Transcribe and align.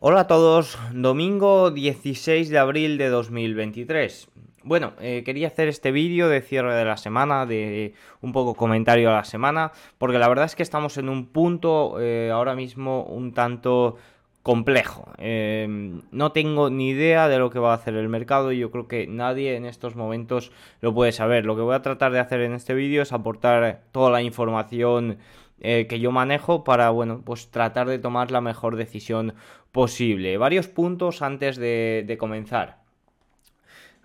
Hola 0.00 0.20
a 0.20 0.26
todos, 0.28 0.78
domingo 0.92 1.72
16 1.72 2.50
de 2.50 2.58
abril 2.58 2.98
de 2.98 3.08
2023. 3.08 4.28
Bueno, 4.62 4.92
eh, 5.00 5.24
quería 5.24 5.48
hacer 5.48 5.66
este 5.66 5.90
vídeo 5.90 6.28
de 6.28 6.40
cierre 6.40 6.72
de 6.76 6.84
la 6.84 6.96
semana, 6.96 7.46
de 7.46 7.94
un 8.20 8.30
poco 8.30 8.54
comentario 8.54 9.10
a 9.10 9.14
la 9.14 9.24
semana, 9.24 9.72
porque 9.98 10.20
la 10.20 10.28
verdad 10.28 10.44
es 10.44 10.54
que 10.54 10.62
estamos 10.62 10.98
en 10.98 11.08
un 11.08 11.26
punto 11.26 11.96
eh, 12.00 12.30
ahora 12.32 12.54
mismo 12.54 13.02
un 13.06 13.32
tanto 13.32 13.96
complejo. 14.44 15.10
Em, 15.18 16.02
no 16.12 16.30
tengo 16.30 16.70
ni 16.70 16.90
idea 16.90 17.26
de 17.26 17.40
lo 17.40 17.50
que 17.50 17.58
va 17.58 17.72
a 17.72 17.74
hacer 17.74 17.94
el 17.94 18.08
mercado 18.08 18.52
y 18.52 18.58
yo 18.58 18.70
creo 18.70 18.86
que 18.86 19.08
nadie 19.08 19.56
en 19.56 19.66
estos 19.66 19.96
momentos 19.96 20.52
lo 20.80 20.94
puede 20.94 21.10
saber. 21.10 21.44
Lo 21.44 21.56
que 21.56 21.62
voy 21.62 21.74
a 21.74 21.82
tratar 21.82 22.12
de 22.12 22.20
hacer 22.20 22.42
en 22.42 22.52
este 22.52 22.72
vídeo 22.72 23.02
es 23.02 23.12
aportar 23.12 23.80
toda 23.90 24.10
la 24.12 24.22
información 24.22 25.18
eh, 25.60 25.86
que 25.88 26.00
yo 26.00 26.12
manejo 26.12 26.64
para, 26.64 26.90
bueno, 26.90 27.22
pues 27.24 27.50
tratar 27.50 27.88
de 27.88 27.98
tomar 27.98 28.30
la 28.30 28.40
mejor 28.40 28.76
decisión 28.76 29.34
posible. 29.72 30.36
Varios 30.38 30.68
puntos 30.68 31.22
antes 31.22 31.56
de 31.56 32.16
comenzar. 32.18 32.87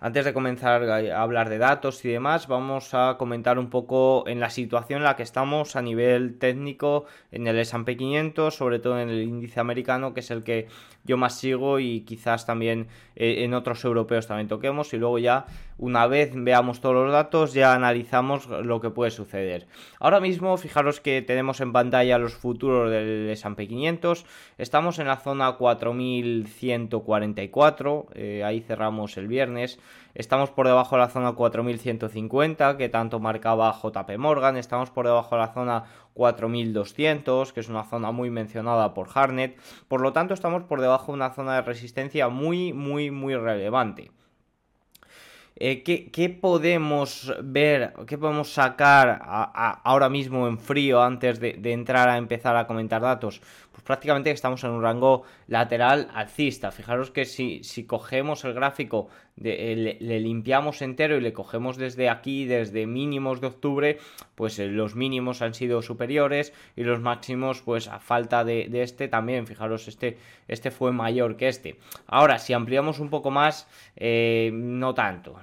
Antes 0.00 0.24
de 0.24 0.34
comenzar 0.34 0.82
a 0.82 1.22
hablar 1.22 1.48
de 1.48 1.58
datos 1.58 2.04
y 2.04 2.10
demás, 2.10 2.46
vamos 2.46 2.92
a 2.92 3.16
comentar 3.16 3.58
un 3.58 3.70
poco 3.70 4.24
en 4.26 4.38
la 4.38 4.50
situación 4.50 4.98
en 4.98 5.04
la 5.04 5.16
que 5.16 5.22
estamos 5.22 5.76
a 5.76 5.82
nivel 5.82 6.38
técnico 6.38 7.06
en 7.32 7.46
el 7.46 7.58
S&P 7.58 7.96
500, 7.96 8.54
sobre 8.54 8.80
todo 8.80 9.00
en 9.00 9.08
el 9.08 9.22
índice 9.22 9.60
americano, 9.60 10.12
que 10.12 10.20
es 10.20 10.30
el 10.30 10.44
que 10.44 10.68
yo 11.04 11.16
más 11.16 11.38
sigo 11.38 11.78
y 11.78 12.00
quizás 12.00 12.44
también 12.46 12.88
eh, 13.14 13.44
en 13.44 13.54
otros 13.54 13.84
europeos 13.84 14.26
también 14.26 14.48
toquemos 14.48 14.92
y 14.94 14.96
luego 14.96 15.18
ya 15.18 15.44
una 15.76 16.06
vez 16.06 16.30
veamos 16.34 16.80
todos 16.80 16.94
los 16.94 17.12
datos 17.12 17.52
ya 17.52 17.74
analizamos 17.74 18.48
lo 18.48 18.80
que 18.80 18.88
puede 18.90 19.10
suceder. 19.10 19.66
Ahora 20.00 20.20
mismo 20.20 20.56
fijaros 20.56 21.00
que 21.00 21.20
tenemos 21.22 21.60
en 21.60 21.72
pantalla 21.72 22.18
los 22.18 22.34
futuros 22.34 22.90
del 22.90 23.28
S&P 23.30 23.68
500, 23.68 24.24
estamos 24.58 24.98
en 24.98 25.06
la 25.06 25.16
zona 25.16 25.52
4144, 25.52 28.06
eh, 28.14 28.42
ahí 28.44 28.60
cerramos 28.60 29.16
el 29.16 29.28
viernes. 29.28 29.78
Estamos 30.14 30.50
por 30.50 30.66
debajo 30.66 30.96
de 30.96 31.02
la 31.02 31.08
zona 31.08 31.32
4150, 31.32 32.76
que 32.76 32.88
tanto 32.88 33.18
marcaba 33.18 33.72
JP 33.72 34.16
Morgan. 34.18 34.56
Estamos 34.56 34.90
por 34.90 35.06
debajo 35.06 35.34
de 35.34 35.40
la 35.40 35.52
zona 35.52 35.84
4200, 36.14 37.52
que 37.52 37.60
es 37.60 37.68
una 37.68 37.84
zona 37.84 38.12
muy 38.12 38.30
mencionada 38.30 38.94
por 38.94 39.08
Harnett. 39.12 39.58
Por 39.88 40.00
lo 40.00 40.12
tanto, 40.12 40.32
estamos 40.34 40.62
por 40.62 40.80
debajo 40.80 41.12
de 41.12 41.16
una 41.16 41.30
zona 41.30 41.56
de 41.56 41.62
resistencia 41.62 42.28
muy, 42.28 42.72
muy, 42.72 43.10
muy 43.10 43.34
relevante. 43.34 44.10
Eh, 45.56 45.84
¿qué, 45.84 46.28
podemos 46.30 47.32
ver, 47.40 47.94
qué 48.08 48.18
podemos 48.18 48.52
sacar 48.52 49.20
ahora 49.24 50.08
mismo 50.08 50.48
en 50.48 50.58
frío 50.58 51.00
antes 51.00 51.38
de, 51.38 51.60
entrar 51.72 52.08
a 52.08 52.16
empezar 52.16 52.56
a 52.56 52.66
comentar 52.66 53.02
datos? 53.02 53.40
Pues 53.74 53.82
prácticamente 53.82 54.30
estamos 54.30 54.62
en 54.62 54.70
un 54.70 54.82
rango 54.82 55.24
lateral 55.48 56.08
alcista. 56.14 56.70
Fijaros 56.70 57.10
que 57.10 57.24
si, 57.24 57.64
si 57.64 57.86
cogemos 57.86 58.44
el 58.44 58.54
gráfico, 58.54 59.08
eh, 59.42 59.98
le, 60.00 60.20
limpiamos 60.20 60.80
entero 60.80 61.16
y 61.16 61.20
le 61.20 61.32
cogemos 61.32 61.76
desde 61.76 62.08
aquí, 62.08 62.44
desde 62.44 62.86
mínimos 62.86 63.40
de 63.40 63.48
octubre, 63.48 63.98
pues 64.36 64.60
eh, 64.60 64.68
los 64.68 64.94
mínimos 64.94 65.42
han 65.42 65.54
sido 65.54 65.82
superiores 65.82 66.52
y 66.76 66.84
los 66.84 67.00
máximos, 67.00 67.62
pues 67.62 67.88
a 67.88 67.98
falta 67.98 68.44
de, 68.44 68.70
este 68.80 69.08
también. 69.08 69.48
Fijaros, 69.48 69.88
este, 69.88 70.18
este 70.46 70.70
fue 70.70 70.92
mayor 70.92 71.36
que 71.36 71.48
este. 71.48 71.80
Ahora, 72.06 72.38
si 72.38 72.52
ampliamos 72.52 73.00
un 73.00 73.10
poco 73.10 73.32
más, 73.32 73.66
no 73.98 74.94
tanto 74.94 75.36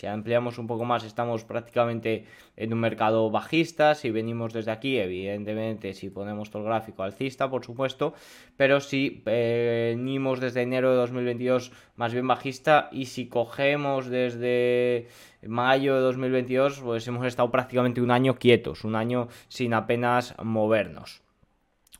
si 0.00 0.06
ampliamos 0.06 0.56
un 0.56 0.66
poco 0.66 0.86
más, 0.86 1.04
estamos 1.04 1.44
prácticamente 1.44 2.24
en 2.56 2.72
un 2.72 2.80
mercado 2.80 3.30
bajista. 3.30 3.94
Si 3.94 4.10
venimos 4.10 4.54
desde 4.54 4.70
aquí, 4.70 4.96
evidentemente, 4.96 5.92
si 5.92 6.08
ponemos 6.08 6.48
todo 6.48 6.62
el 6.62 6.68
gráfico 6.68 7.02
alcista, 7.02 7.50
por 7.50 7.66
supuesto. 7.66 8.14
Pero 8.56 8.80
si 8.80 9.20
venimos 9.26 10.40
desde 10.40 10.62
enero 10.62 10.92
de 10.92 10.96
2022, 10.96 11.72
más 11.96 12.14
bien 12.14 12.26
bajista. 12.26 12.88
Y 12.92 13.06
si 13.06 13.28
cogemos 13.28 14.06
desde 14.06 15.08
mayo 15.46 15.96
de 15.96 16.00
2022, 16.00 16.80
pues 16.80 17.06
hemos 17.06 17.26
estado 17.26 17.50
prácticamente 17.50 18.00
un 18.00 18.10
año 18.10 18.36
quietos, 18.36 18.84
un 18.84 18.94
año 18.94 19.28
sin 19.48 19.74
apenas 19.74 20.34
movernos. 20.42 21.20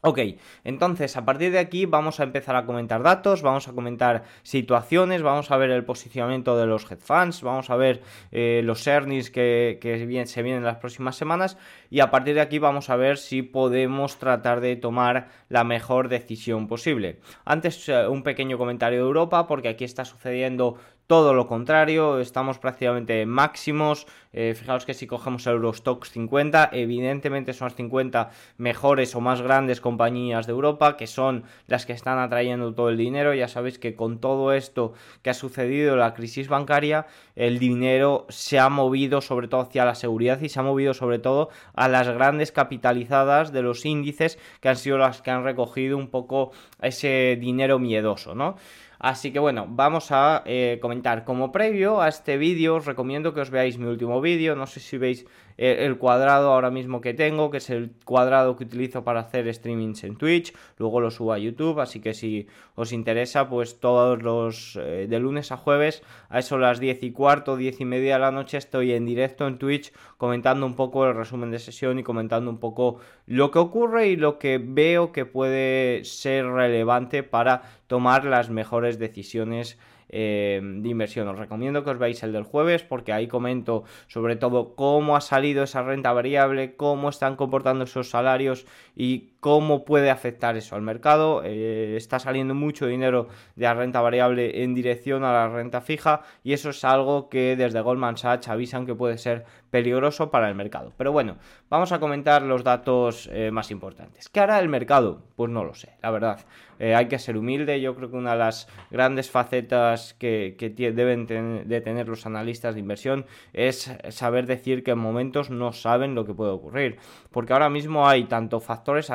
Ok, 0.02 0.18
entonces 0.64 1.18
a 1.18 1.26
partir 1.26 1.52
de 1.52 1.58
aquí 1.58 1.84
vamos 1.84 2.20
a 2.20 2.22
empezar 2.22 2.56
a 2.56 2.64
comentar 2.64 3.02
datos, 3.02 3.42
vamos 3.42 3.68
a 3.68 3.72
comentar 3.72 4.24
situaciones, 4.42 5.20
vamos 5.20 5.50
a 5.50 5.58
ver 5.58 5.68
el 5.68 5.84
posicionamiento 5.84 6.56
de 6.56 6.64
los 6.64 6.90
hedge 6.90 7.02
funds, 7.02 7.42
vamos 7.42 7.68
a 7.68 7.76
ver 7.76 8.00
eh, 8.32 8.62
los 8.64 8.86
earnings 8.86 9.30
que, 9.30 9.78
se 10.26 10.42
vienen 10.42 10.62
en 10.62 10.64
las 10.64 10.78
próximas 10.78 11.16
semanas 11.16 11.58
y 11.90 12.00
a 12.00 12.10
partir 12.10 12.34
de 12.34 12.40
aquí 12.40 12.58
vamos 12.58 12.88
a 12.88 12.96
ver 12.96 13.18
si 13.18 13.42
podemos 13.42 14.18
tratar 14.18 14.62
de 14.62 14.74
tomar 14.76 15.28
la 15.50 15.64
mejor 15.64 16.08
decisión 16.08 16.66
posible. 16.66 17.20
Antes 17.44 17.86
eh, 17.90 18.08
un 18.08 18.22
pequeño 18.22 18.56
comentario 18.56 19.00
de 19.00 19.04
Europa 19.04 19.46
porque 19.46 19.68
aquí 19.68 19.84
está 19.84 20.06
sucediendo 20.06 20.78
todo 21.10 21.34
lo 21.34 21.48
contrario, 21.48 22.20
estamos 22.20 22.60
prácticamente 22.60 23.26
máximos. 23.26 24.06
Eh, 24.32 24.54
fijaos 24.56 24.84
que 24.84 24.94
si 24.94 25.08
cogemos 25.08 25.46
el 25.46 25.54
Eurostox 25.54 26.10
50, 26.10 26.70
evidentemente 26.72 27.52
son 27.52 27.66
las 27.66 27.74
50 27.74 28.30
mejores 28.58 29.14
o 29.16 29.20
más 29.20 29.42
grandes 29.42 29.80
compañías 29.80 30.46
de 30.46 30.52
Europa, 30.52 30.96
que 30.96 31.08
son 31.08 31.44
las 31.66 31.84
que 31.84 31.92
están 31.92 32.18
atrayendo 32.18 32.72
todo 32.72 32.90
el 32.90 32.96
dinero. 32.96 33.34
Ya 33.34 33.48
sabéis 33.48 33.78
que 33.78 33.94
con 33.94 34.20
todo 34.20 34.52
esto 34.52 34.92
que 35.22 35.30
ha 35.30 35.34
sucedido, 35.34 35.96
la 35.96 36.14
crisis 36.14 36.48
bancaria, 36.48 37.06
el 37.34 37.58
dinero 37.58 38.26
se 38.28 38.58
ha 38.58 38.68
movido 38.68 39.20
sobre 39.20 39.48
todo 39.48 39.62
hacia 39.62 39.84
la 39.84 39.94
seguridad 39.94 40.40
y 40.40 40.48
se 40.48 40.60
ha 40.60 40.62
movido 40.62 40.94
sobre 40.94 41.18
todo 41.18 41.50
a 41.74 41.88
las 41.88 42.08
grandes 42.08 42.52
capitalizadas 42.52 43.52
de 43.52 43.62
los 43.62 43.84
índices 43.84 44.38
que 44.60 44.68
han 44.68 44.76
sido 44.76 44.98
las 44.98 45.22
que 45.22 45.30
han 45.30 45.44
recogido 45.44 45.96
un 45.96 46.08
poco 46.08 46.52
ese 46.80 47.36
dinero 47.40 47.78
miedoso, 47.78 48.34
¿no? 48.34 48.56
Así 49.00 49.32
que 49.32 49.38
bueno, 49.38 49.66
vamos 49.66 50.12
a 50.12 50.42
eh, 50.44 50.78
comentar. 50.82 51.24
Como 51.24 51.52
previo 51.52 52.02
a 52.02 52.08
este 52.08 52.36
vídeo, 52.36 52.76
os 52.76 52.84
recomiendo 52.84 53.32
que 53.32 53.40
os 53.40 53.48
veáis 53.48 53.78
mi 53.78 53.86
último 53.86 54.19
vídeo. 54.20 54.56
No 54.56 54.66
sé 54.66 54.80
si 54.80 54.98
veis 54.98 55.26
eh, 55.62 55.84
el 55.84 55.98
cuadrado 55.98 56.52
ahora 56.52 56.70
mismo 56.70 57.02
que 57.02 57.12
tengo, 57.12 57.50
que 57.50 57.58
es 57.58 57.68
el 57.68 57.92
cuadrado 58.06 58.56
que 58.56 58.64
utilizo 58.64 59.04
para 59.04 59.20
hacer 59.20 59.52
streamings 59.52 60.04
en 60.04 60.16
Twitch. 60.16 60.54
Luego 60.78 61.02
lo 61.02 61.10
subo 61.10 61.34
a 61.34 61.38
YouTube, 61.38 61.80
así 61.80 62.00
que 62.00 62.14
si 62.14 62.46
os 62.76 62.92
interesa, 62.92 63.48
pues 63.48 63.78
todos 63.78 64.22
los 64.22 64.76
eh, 64.76 65.06
de 65.06 65.20
lunes 65.20 65.52
a 65.52 65.58
jueves, 65.58 66.02
a 66.30 66.38
eso 66.38 66.56
las 66.56 66.80
10 66.80 67.02
y 67.02 67.12
cuarto, 67.12 67.58
10 67.58 67.82
y 67.82 67.84
media 67.84 68.14
de 68.14 68.20
la 68.20 68.30
noche, 68.30 68.56
estoy 68.56 68.92
en 68.92 69.04
directo 69.04 69.46
en 69.46 69.58
Twitch 69.58 69.92
comentando 70.16 70.64
un 70.64 70.76
poco 70.76 71.06
el 71.06 71.14
resumen 71.14 71.50
de 71.50 71.58
sesión 71.58 71.98
y 71.98 72.02
comentando 72.02 72.50
un 72.50 72.58
poco 72.58 73.00
lo 73.26 73.50
que 73.50 73.58
ocurre 73.58 74.08
y 74.08 74.16
lo 74.16 74.38
que 74.38 74.58
veo 74.58 75.12
que 75.12 75.26
puede 75.26 76.04
ser 76.04 76.46
relevante 76.46 77.22
para 77.22 77.62
tomar 77.86 78.24
las 78.24 78.48
mejores 78.48 78.98
decisiones 78.98 79.78
eh, 80.12 80.60
de 80.62 80.88
inversión. 80.88 81.28
Os 81.28 81.38
recomiendo 81.38 81.84
que 81.84 81.90
os 81.90 81.98
veáis 81.98 82.22
el 82.22 82.32
del 82.32 82.44
jueves 82.44 82.82
porque 82.82 83.12
ahí 83.12 83.26
comento 83.28 83.84
sobre 84.06 84.36
todo 84.36 84.74
cómo 84.74 85.16
ha 85.16 85.20
salido 85.20 85.64
esa 85.64 85.82
renta 85.82 86.12
variable, 86.12 86.76
cómo 86.76 87.08
están 87.08 87.36
comportando 87.36 87.84
esos 87.84 88.10
salarios 88.10 88.66
y 88.96 89.29
cómo 89.40 89.84
puede 89.84 90.10
afectar 90.10 90.56
eso 90.56 90.76
al 90.76 90.82
mercado. 90.82 91.42
Eh, 91.44 91.96
está 91.96 92.18
saliendo 92.18 92.54
mucho 92.54 92.86
dinero 92.86 93.28
de 93.56 93.64
la 93.64 93.74
renta 93.74 94.00
variable 94.00 94.62
en 94.62 94.74
dirección 94.74 95.24
a 95.24 95.32
la 95.32 95.48
renta 95.48 95.80
fija 95.80 96.22
y 96.44 96.52
eso 96.52 96.70
es 96.70 96.84
algo 96.84 97.28
que 97.28 97.56
desde 97.56 97.80
Goldman 97.80 98.18
Sachs 98.18 98.48
avisan 98.48 98.86
que 98.86 98.94
puede 98.94 99.18
ser 99.18 99.44
peligroso 99.70 100.30
para 100.30 100.48
el 100.48 100.54
mercado. 100.54 100.92
Pero 100.96 101.12
bueno, 101.12 101.36
vamos 101.68 101.92
a 101.92 102.00
comentar 102.00 102.42
los 102.42 102.64
datos 102.64 103.28
eh, 103.32 103.50
más 103.50 103.70
importantes. 103.70 104.28
¿Qué 104.28 104.40
hará 104.40 104.58
el 104.58 104.68
mercado? 104.68 105.22
Pues 105.36 105.50
no 105.50 105.64
lo 105.64 105.74
sé, 105.74 105.90
la 106.02 106.10
verdad. 106.10 106.40
Eh, 106.78 106.94
hay 106.94 107.08
que 107.08 107.18
ser 107.18 107.36
humilde. 107.36 107.80
Yo 107.80 107.94
creo 107.94 108.10
que 108.10 108.16
una 108.16 108.32
de 108.32 108.38
las 108.38 108.66
grandes 108.90 109.30
facetas 109.30 110.14
que, 110.14 110.56
deben 110.94 111.26
de 111.26 111.80
tener 111.82 112.08
los 112.08 112.26
analistas 112.26 112.74
de 112.74 112.80
inversión 112.80 113.26
es 113.52 113.92
saber 114.08 114.46
decir 114.46 114.82
que 114.82 114.92
en 114.92 114.98
momentos 114.98 115.50
no 115.50 115.72
saben 115.72 116.14
lo 116.14 116.24
que 116.24 116.34
puede 116.34 116.52
ocurrir. 116.52 116.98
Porque 117.30 117.52
ahora 117.52 117.68
mismo 117.68 118.08
hay 118.08 118.24
tanto 118.24 118.60
factores 118.60 119.10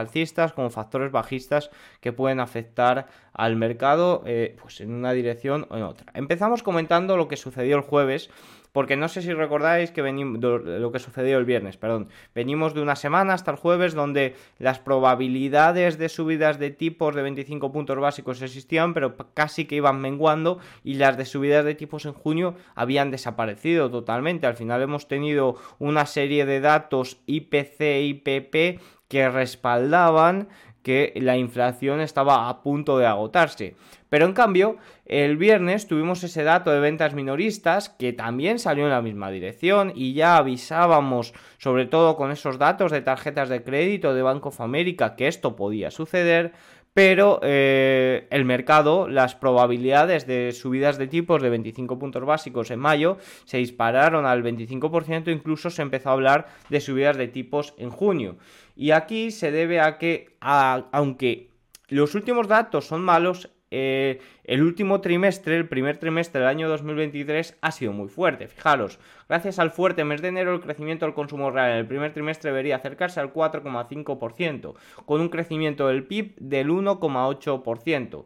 como 0.53 0.69
factores 0.69 1.11
bajistas 1.11 1.71
que 1.99 2.13
pueden 2.13 2.39
afectar 2.39 3.07
al 3.33 3.55
mercado 3.55 4.23
eh, 4.25 4.55
pues 4.61 4.79
en 4.79 4.93
una 4.93 5.11
dirección 5.11 5.67
o 5.69 5.75
en 5.75 5.83
otra. 5.83 6.11
Empezamos 6.13 6.63
comentando 6.63 7.17
lo 7.17 7.27
que 7.27 7.35
sucedió 7.35 7.75
el 7.75 7.81
jueves 7.81 8.29
porque 8.71 8.97
no 8.97 9.07
sé 9.07 9.21
si 9.21 9.31
recordáis 9.31 9.91
que 9.91 10.01
venimos 10.01 10.41
lo 10.41 10.91
que 10.91 10.99
sucedió 10.99 11.37
el 11.37 11.45
viernes, 11.45 11.77
perdón. 11.77 12.09
Venimos 12.33 12.73
de 12.73 12.81
una 12.81 12.97
semana 12.97 13.33
hasta 13.33 13.51
el 13.51 13.55
jueves 13.55 13.93
donde 13.93 14.35
las 14.59 14.79
probabilidades 14.79 15.97
de 15.97 16.09
subidas 16.09 16.59
de 16.59 16.71
tipos 16.71 17.15
de 17.15 17.21
25 17.21 17.71
puntos 17.71 17.97
básicos 17.97 18.41
existían, 18.41 18.93
pero 18.93 19.15
casi 19.33 19.63
que 19.63 19.75
iban 19.75 20.01
menguando 20.01 20.59
y 20.83 20.95
las 20.95 21.15
de 21.15 21.23
subidas 21.23 21.63
de 21.63 21.75
tipos 21.75 22.05
en 22.05 22.11
junio 22.11 22.55
habían 22.75 23.11
desaparecido 23.11 23.89
totalmente. 23.89 24.45
Al 24.45 24.57
final 24.57 24.81
hemos 24.81 25.07
tenido 25.07 25.55
una 25.79 26.05
serie 26.05 26.45
de 26.45 26.59
datos 26.59 27.21
IPC 27.27 27.79
IPP 28.01 28.81
que 29.15 29.29
respaldaban 29.29 30.49
que 30.83 31.13
la 31.15 31.37
inflación 31.37 32.01
estaba 32.01 32.49
a 32.49 32.61
punto 32.61 32.97
de 32.97 33.05
agotarse. 33.05 33.77
Pero 34.09 34.25
en 34.25 34.33
cambio, 34.33 34.75
el 35.05 35.37
viernes 35.37 35.87
tuvimos 35.87 36.21
ese 36.25 36.43
dato 36.43 36.69
de 36.69 36.81
ventas 36.81 37.13
minoristas 37.13 37.87
que 37.87 38.11
también 38.11 38.59
salió 38.59 38.83
en 38.83 38.89
la 38.89 39.01
misma 39.01 39.31
dirección 39.31 39.93
y 39.95 40.13
ya 40.13 40.35
avisábamos, 40.35 41.33
sobre 41.59 41.85
todo 41.85 42.17
con 42.17 42.29
esos 42.29 42.59
datos 42.59 42.91
de 42.91 42.99
tarjetas 42.99 43.47
de 43.47 43.63
crédito 43.63 44.13
de 44.13 44.21
Bank 44.21 44.45
of 44.45 44.59
America, 44.59 45.15
que 45.15 45.29
esto 45.29 45.55
podía 45.55 45.91
suceder. 45.91 46.51
pero 46.93 47.41
eh, 47.43 48.25
el 48.29 48.45
mercado, 48.45 49.09
las 49.09 49.35
probabilidades 49.35 50.25
de 50.27 50.53
subidas 50.53 50.97
de 50.97 51.07
tipos 51.07 51.41
de 51.41 51.49
25 51.49 51.99
puntos 51.99 52.23
básicos 52.23 52.71
en 52.71 52.79
mayo 52.79 53.17
se 53.43 53.57
dispararon 53.57 54.25
al 54.25 54.43
25%, 54.43 55.29
incluso 55.29 55.69
se 55.69 55.81
empezó 55.81 56.09
a 56.09 56.13
hablar 56.13 56.47
de 56.69 56.79
subidas 56.79 57.17
de 57.17 57.27
tipos 57.27 57.73
en 57.77 57.89
junio. 57.89 58.37
Y 58.75 58.91
aquí 58.91 59.31
se 59.31 59.51
debe 59.51 59.79
a 59.79 59.97
que, 59.97 60.37
aunque 60.41 61.49
los 61.87 62.15
últimos 62.15 62.47
datos 62.47 62.85
son 62.85 63.01
malos, 63.01 63.49
eh, 63.71 64.19
el 64.43 64.61
último 64.61 65.01
trimestre, 65.01 65.57
el 65.57 65.67
primer 65.67 65.97
trimestre 65.97 66.39
del 66.39 66.49
año 66.49 66.69
2023, 66.69 67.57
ha 67.61 67.71
sido 67.71 67.93
muy 67.93 68.07
fuerte. 68.07 68.47
Fijaros, 68.47 68.99
gracias 69.27 69.59
al 69.59 69.71
fuerte 69.71 70.03
mes 70.03 70.21
de 70.21 70.29
enero, 70.29 70.53
el 70.53 70.61
crecimiento 70.61 71.05
del 71.05 71.15
consumo 71.15 71.51
real 71.51 71.71
en 71.71 71.77
el 71.79 71.87
primer 71.87 72.13
trimestre 72.13 72.51
debería 72.51 72.77
acercarse 72.77 73.19
al 73.19 73.33
4,5%, 73.33 74.75
con 75.05 75.21
un 75.21 75.29
crecimiento 75.29 75.87
del 75.87 76.05
PIB 76.05 76.35
del 76.37 76.69
1,8%. 76.69 78.25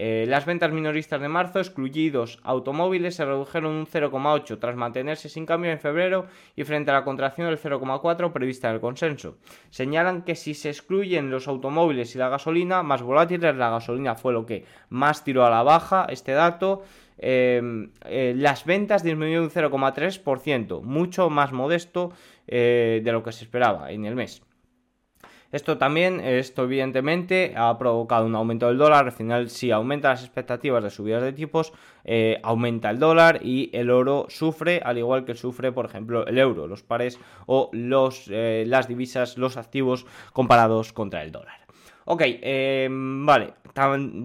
Eh, 0.00 0.26
las 0.28 0.46
ventas 0.46 0.70
minoristas 0.70 1.20
de 1.20 1.28
marzo, 1.28 1.58
excluidos 1.58 2.38
automóviles, 2.44 3.16
se 3.16 3.24
redujeron 3.24 3.72
un 3.72 3.86
0,8 3.86 4.60
tras 4.60 4.76
mantenerse 4.76 5.28
sin 5.28 5.44
cambio 5.44 5.72
en 5.72 5.80
febrero 5.80 6.26
y 6.54 6.62
frente 6.62 6.92
a 6.92 6.94
la 6.94 7.02
contracción 7.02 7.48
del 7.48 7.58
0,4 7.58 8.32
prevista 8.32 8.68
en 8.68 8.74
el 8.76 8.80
consenso. 8.80 9.38
Señalan 9.70 10.22
que 10.22 10.36
si 10.36 10.54
se 10.54 10.68
excluyen 10.68 11.32
los 11.32 11.48
automóviles 11.48 12.14
y 12.14 12.18
la 12.18 12.28
gasolina, 12.28 12.84
más 12.84 13.02
volátiles, 13.02 13.56
la 13.56 13.70
gasolina 13.70 14.14
fue 14.14 14.32
lo 14.32 14.46
que 14.46 14.64
más 14.88 15.24
tiró 15.24 15.44
a 15.44 15.50
la 15.50 15.64
baja 15.64 16.06
este 16.08 16.30
dato. 16.30 16.84
Eh, 17.18 17.60
eh, 18.04 18.34
las 18.36 18.64
ventas 18.64 19.02
disminuyeron 19.02 19.46
un 19.46 19.50
0,3%, 19.50 20.80
mucho 20.80 21.28
más 21.28 21.50
modesto 21.50 22.12
de 22.46 23.02
lo 23.04 23.22
que 23.22 23.32
se 23.32 23.44
esperaba 23.44 23.90
en 23.90 24.06
el 24.06 24.14
mes. 24.14 24.42
Esto 25.50 25.78
también, 25.78 26.20
esto 26.20 26.64
evidentemente 26.64 27.54
ha 27.56 27.78
provocado 27.78 28.26
un 28.26 28.34
aumento 28.34 28.68
del 28.68 28.76
dólar. 28.76 29.06
Al 29.06 29.12
final, 29.12 29.48
si 29.48 29.70
aumenta 29.70 30.10
las 30.10 30.22
expectativas 30.22 30.84
de 30.84 30.90
subidas 30.90 31.22
de 31.22 31.32
tipos, 31.32 31.72
eh, 32.04 32.38
aumenta 32.42 32.90
el 32.90 32.98
dólar 32.98 33.40
y 33.42 33.70
el 33.72 33.90
oro 33.90 34.26
sufre, 34.28 34.82
al 34.84 34.98
igual 34.98 35.24
que 35.24 35.34
sufre, 35.34 35.72
por 35.72 35.86
ejemplo, 35.86 36.26
el 36.26 36.38
euro, 36.38 36.66
los 36.66 36.82
pares 36.82 37.18
o 37.46 37.70
los, 37.72 38.28
eh, 38.30 38.64
las 38.66 38.88
divisas, 38.88 39.38
los 39.38 39.56
activos 39.56 40.04
comparados 40.34 40.92
contra 40.92 41.22
el 41.22 41.32
dólar. 41.32 41.67
Ok, 42.10 42.22
em, 42.24 43.26
vale. 43.26 43.52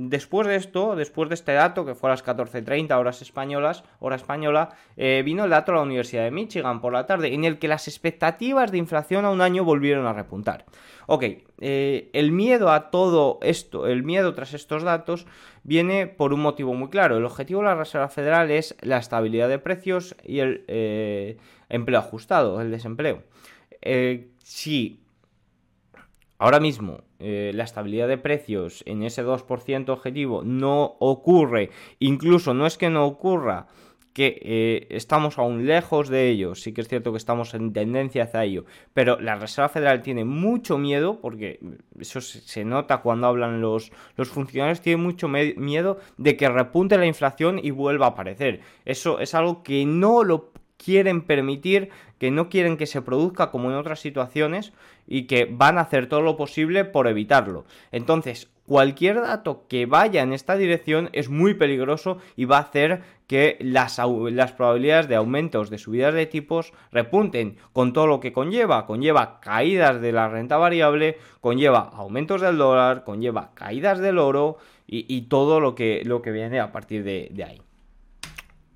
Después 0.07 0.47
de 0.47 0.55
esto, 0.55 0.95
después 0.95 1.27
de 1.27 1.35
este 1.35 1.51
dato, 1.51 1.85
que 1.85 1.95
fue 1.95 2.09
a 2.09 2.13
las 2.13 2.25
14.30 2.25 2.97
horas 2.97 3.21
españolas, 3.21 3.83
hora 3.99 4.15
española, 4.15 4.69
eh, 4.95 5.21
vino 5.25 5.43
el 5.43 5.49
dato 5.49 5.73
de 5.73 5.79
la 5.79 5.83
Universidad 5.83 6.23
de 6.23 6.31
Michigan 6.31 6.79
por 6.79 6.93
la 6.93 7.05
tarde, 7.05 7.33
en 7.33 7.43
el 7.43 7.59
que 7.59 7.67
las 7.67 7.89
expectativas 7.89 8.71
de 8.71 8.77
inflación 8.77 9.25
a 9.25 9.31
un 9.31 9.41
año 9.41 9.65
volvieron 9.65 10.07
a 10.07 10.13
repuntar. 10.13 10.63
Ok, 11.07 11.25
eh, 11.59 12.09
el 12.13 12.31
miedo 12.31 12.71
a 12.71 12.89
todo 12.89 13.39
esto, 13.41 13.85
el 13.85 14.03
miedo 14.03 14.33
tras 14.33 14.53
estos 14.53 14.83
datos, 14.83 15.27
viene 15.63 16.07
por 16.07 16.31
un 16.31 16.39
motivo 16.39 16.73
muy 16.73 16.87
claro. 16.87 17.17
El 17.17 17.25
objetivo 17.25 17.59
de 17.59 17.67
la 17.67 17.75
Reserva 17.75 18.07
Federal 18.07 18.49
es 18.49 18.77
la 18.79 18.97
estabilidad 18.97 19.49
de 19.49 19.59
precios 19.59 20.15
y 20.23 20.39
el 20.39 20.63
eh, 20.69 21.35
empleo 21.67 21.99
ajustado, 21.99 22.61
el 22.61 22.71
desempleo. 22.71 23.23
si 24.39 25.02
ahora 26.37 26.59
mismo 26.59 27.03
eh, 27.19 27.51
la 27.53 27.63
estabilidad 27.63 28.07
de 28.07 28.17
precios 28.17 28.83
en 28.85 29.03
ese 29.03 29.23
2% 29.23 29.89
objetivo 29.89 30.43
no 30.43 30.95
ocurre, 30.99 31.69
incluso 31.99 32.53
no 32.53 32.65
es 32.65 32.77
que 32.77 32.89
no 32.89 33.05
ocurra, 33.05 33.67
que 34.13 34.39
eh, 34.43 34.87
estamos 34.91 35.39
aún 35.39 35.65
lejos 35.65 36.07
de 36.07 36.29
ello, 36.29 36.53
sí 36.53 36.71
que 36.71 36.81
es 36.81 36.87
cierto 36.87 37.11
que 37.11 37.17
estamos 37.17 37.53
en 37.55 37.73
tendencia 37.73 38.23
hacia 38.23 38.43
ello, 38.43 38.65
pero 38.93 39.19
la 39.19 39.35
Reserva 39.35 39.69
Federal 39.69 40.03
tiene 40.03 40.23
mucho 40.23 40.77
miedo, 40.77 41.19
porque 41.19 41.59
eso 41.99 42.21
se 42.21 42.63
nota 42.63 43.01
cuando 43.01 43.27
hablan 43.27 43.59
los, 43.59 43.91
los 44.15 44.29
funcionarios, 44.29 44.81
tiene 44.81 45.01
mucho 45.01 45.27
miedo 45.27 45.97
de 46.17 46.37
que 46.37 46.47
repunte 46.47 46.97
la 46.97 47.07
inflación 47.07 47.59
y 47.61 47.71
vuelva 47.71 48.05
a 48.05 48.09
aparecer. 48.09 48.61
Eso 48.85 49.19
es 49.19 49.33
algo 49.33 49.63
que 49.63 49.83
no 49.85 50.23
lo 50.23 50.51
quieren 50.83 51.21
permitir, 51.21 51.89
que 52.19 52.31
no 52.31 52.49
quieren 52.49 52.77
que 52.77 52.85
se 52.85 53.01
produzca 53.01 53.51
como 53.51 53.69
en 53.69 53.77
otras 53.77 53.99
situaciones 53.99 54.73
y 55.07 55.23
que 55.23 55.47
van 55.49 55.77
a 55.77 55.81
hacer 55.81 56.07
todo 56.07 56.21
lo 56.21 56.37
posible 56.37 56.85
por 56.85 57.07
evitarlo. 57.07 57.65
Entonces, 57.91 58.49
cualquier 58.65 59.21
dato 59.21 59.65
que 59.67 59.85
vaya 59.85 60.21
en 60.21 60.33
esta 60.33 60.55
dirección 60.55 61.09
es 61.13 61.29
muy 61.29 61.53
peligroso 61.53 62.17
y 62.35 62.45
va 62.45 62.57
a 62.57 62.61
hacer 62.61 63.01
que 63.27 63.57
las, 63.59 63.97
probabilidades 64.53 65.07
de 65.07 65.15
aumentos 65.15 65.69
de 65.69 65.77
subidas 65.77 66.13
de 66.13 66.25
tipos 66.25 66.73
repunten 66.91 67.57
con 67.71 67.93
todo 67.93 68.07
lo 68.07 68.19
que 68.19 68.33
conlleva. 68.33 68.85
Conlleva 68.85 69.39
caídas 69.39 70.01
de 70.01 70.11
la 70.11 70.29
renta 70.29 70.57
variable, 70.57 71.17
conlleva 71.41 71.91
aumentos 71.93 72.41
del 72.41 72.57
dólar, 72.57 73.03
conlleva 73.03 73.51
caídas 73.53 73.99
del 73.99 74.17
oro 74.17 74.57
y, 74.85 75.21
todo 75.23 75.59
lo 75.59 75.73
que, 75.73 76.03
lo 76.05 76.21
que 76.21 76.31
viene 76.31 76.59
a 76.59 76.71
partir 76.71 77.03
de 77.03 77.43
ahí. 77.43 77.61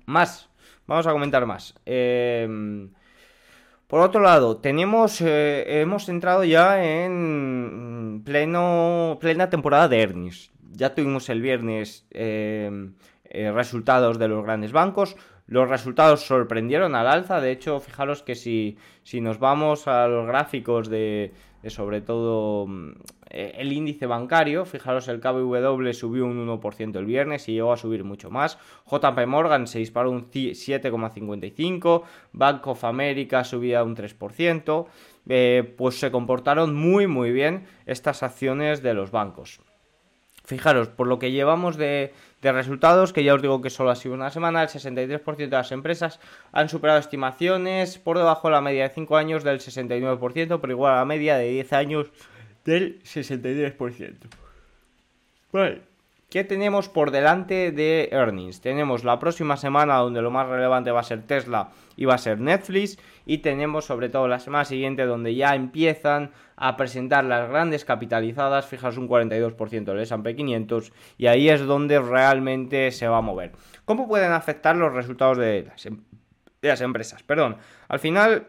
Más 0.06 0.47
Vamos 0.88 1.06
a 1.06 1.12
comentar 1.12 1.44
más. 1.44 1.74
Em, 1.84 2.88
por 3.86 4.00
otro 4.00 4.22
lado, 4.22 4.56
tenemos, 4.56 5.20
eh, 5.20 5.82
hemos 5.82 6.08
entrado 6.08 6.44
ya 6.44 6.82
en 6.82 8.22
pleno, 8.24 9.18
plena 9.20 9.50
temporada 9.50 9.86
de 9.88 10.00
earnings. 10.00 10.50
Ya 10.72 10.94
tuvimos 10.94 11.28
el 11.28 11.42
viernes 11.42 12.06
em, 12.10 12.94
eh, 13.24 13.52
resultados 13.52 14.18
de 14.18 14.28
los 14.28 14.42
grandes 14.42 14.72
bancos. 14.72 15.16
Los 15.46 15.68
resultados 15.68 16.22
sorprendieron 16.22 16.94
al 16.94 17.06
alza. 17.06 17.42
De 17.42 17.50
hecho, 17.52 17.80
fijaros 17.80 18.22
que 18.22 18.34
si, 18.34 18.78
si 19.02 19.20
nos 19.20 19.38
vamos 19.38 19.88
a 19.88 20.08
los 20.08 20.26
gráficos 20.26 20.88
de, 20.88 21.34
sobre 21.66 22.00
todo 22.00 22.66
el 23.30 23.72
índice 23.72 24.06
bancario. 24.06 24.64
Fijaros, 24.64 25.08
el 25.08 25.20
KBW 25.20 25.92
subió 25.92 26.26
un 26.26 26.46
1% 26.46 26.96
el 26.96 27.04
viernes 27.04 27.48
y 27.48 27.52
llegó 27.54 27.72
a 27.72 27.76
subir 27.76 28.04
mucho 28.04 28.30
más. 28.30 28.58
JP 28.90 29.26
Morgan 29.26 29.66
se 29.66 29.78
disparó 29.80 30.10
un 30.10 30.30
7,55%. 30.30 32.02
Bank 32.32 32.66
of 32.66 32.84
America 32.84 33.44
subía 33.44 33.82
un 33.84 33.96
3%. 33.96 34.86
Eh, 35.28 35.74
pues 35.76 35.98
se 36.00 36.10
comportaron 36.10 36.74
muy 36.74 37.06
muy 37.06 37.32
bien 37.32 37.66
estas 37.84 38.22
acciones 38.22 38.82
de 38.82 38.94
los 38.94 39.10
bancos. 39.10 39.60
Fijaros, 40.44 40.88
por 40.88 41.06
lo 41.06 41.18
que 41.18 41.30
llevamos 41.30 41.76
de, 41.76 42.14
de, 42.40 42.52
resultados, 42.52 43.12
que 43.12 43.22
ya 43.22 43.34
os 43.34 43.42
digo 43.42 43.60
que 43.60 43.68
solo 43.68 43.90
ha 43.90 43.96
sido 43.96 44.14
una 44.14 44.30
semana, 44.30 44.62
el 44.62 44.68
63% 44.70 45.36
de 45.36 45.48
las 45.48 45.72
empresas 45.72 46.20
han 46.52 46.70
superado 46.70 46.98
estimaciones 46.98 47.98
por 47.98 48.16
debajo 48.16 48.48
de 48.48 48.52
la 48.52 48.62
media 48.62 48.84
de 48.84 48.94
5 48.94 49.18
años 49.18 49.44
del 49.44 49.60
69%, 49.60 50.58
pero 50.58 50.72
igual 50.72 50.94
a 50.94 51.00
la 51.00 51.04
media 51.04 51.36
de 51.36 51.50
10 51.50 51.72
años 51.74 52.10
del 52.68 53.02
63%. 53.02 54.28
Vale. 55.52 55.80
¿Qué 56.28 56.44
tenemos 56.44 56.90
por 56.90 57.10
delante 57.10 57.72
de 57.72 58.10
earnings? 58.12 58.60
Tenemos 58.60 59.02
la 59.02 59.18
próxima 59.18 59.56
semana 59.56 59.96
donde 59.96 60.20
lo 60.20 60.30
más 60.30 60.46
relevante 60.46 60.90
va 60.90 61.00
a 61.00 61.02
ser 61.02 61.22
Tesla 61.22 61.70
y 61.96 62.04
va 62.04 62.16
a 62.16 62.18
ser 62.18 62.38
Netflix. 62.38 62.98
Y 63.24 63.38
tenemos 63.38 63.86
sobre 63.86 64.10
todo 64.10 64.28
la 64.28 64.38
semana 64.38 64.66
siguiente 64.66 65.06
donde 65.06 65.34
ya 65.34 65.54
empiezan 65.54 66.32
a 66.56 66.76
presentar 66.76 67.24
las 67.24 67.48
grandes 67.48 67.86
capitalizadas. 67.86 68.66
Fijaos 68.66 68.98
un 68.98 69.08
42% 69.08 69.84
del 69.84 70.00
S&P 70.00 70.36
500 70.36 70.92
y 71.16 71.28
ahí 71.28 71.48
es 71.48 71.62
donde 71.62 71.98
realmente 71.98 72.90
se 72.90 73.08
va 73.08 73.16
a 73.16 73.22
mover. 73.22 73.52
¿Cómo 73.86 74.06
pueden 74.06 74.32
afectar 74.32 74.76
los 74.76 74.92
resultados 74.92 75.38
de 75.38 75.70
em-, 75.84 76.04
de 76.60 76.68
las 76.68 76.82
empresas? 76.82 77.22
Perdón, 77.22 77.56
al 77.88 78.00
final 78.00 78.44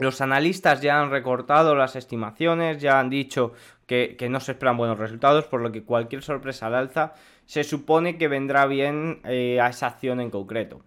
los 0.00 0.20
analistas 0.22 0.80
ya 0.80 1.00
han 1.00 1.10
recortado 1.10 1.74
las 1.74 1.94
estimaciones, 1.94 2.80
ya 2.80 2.98
han 2.98 3.10
dicho 3.10 3.52
que, 3.86 4.16
no 4.30 4.40
se 4.40 4.52
esperan 4.52 4.78
buenos 4.78 4.98
resultados, 4.98 5.44
por 5.44 5.60
lo 5.60 5.70
que 5.70 5.82
cualquier 5.82 6.22
sorpresa 6.22 6.66
al 6.66 6.74
alza 6.74 7.12
se 7.44 7.64
supone 7.64 8.16
que 8.16 8.26
vendrá 8.26 8.66
bien 8.66 9.20
eh, 9.24 9.60
a 9.60 9.68
esa 9.68 9.88
acción 9.88 10.20
en 10.20 10.30
concreto. 10.30 10.80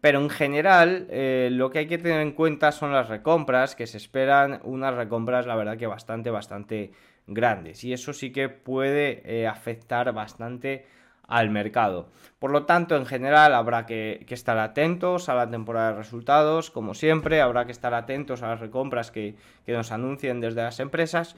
Pero 0.00 0.20
en 0.20 0.30
general, 0.30 1.06
eh, 1.10 1.48
lo 1.52 1.70
que 1.70 1.80
hay 1.80 1.86
que 1.86 1.98
tener 1.98 2.20
en 2.20 2.32
cuenta 2.32 2.72
son 2.72 2.92
las 2.92 3.08
recompras, 3.08 3.74
que 3.74 3.86
se 3.86 3.98
esperan 3.98 4.60
unas 4.64 4.94
recompras, 4.94 5.46
la 5.46 5.56
verdad 5.56 5.76
que 5.76 5.86
bastante, 5.86 6.30
bastante 6.30 6.92
grandes. 7.26 7.84
Y 7.84 7.92
eso 7.92 8.12
sí 8.12 8.32
que 8.32 8.48
puede 8.48 9.22
eh, 9.24 9.46
afectar 9.46 10.12
bastante 10.12 10.86
al 11.28 11.50
mercado. 11.50 12.08
Por 12.38 12.50
lo 12.50 12.64
tanto, 12.64 12.96
en 12.96 13.06
general 13.06 13.54
habrá 13.54 13.86
que, 13.86 14.24
estar 14.28 14.58
atentos 14.58 15.28
a 15.28 15.34
la 15.34 15.48
temporada 15.48 15.92
de 15.92 15.98
resultados, 15.98 16.70
como 16.70 16.94
siempre, 16.94 17.40
habrá 17.40 17.64
que 17.64 17.72
estar 17.72 17.94
atentos 17.94 18.42
a 18.42 18.48
las 18.48 18.60
recompras 18.60 19.10
que, 19.10 19.36
nos 19.66 19.92
anuncien 19.92 20.40
desde 20.40 20.62
las 20.62 20.80
empresas, 20.80 21.36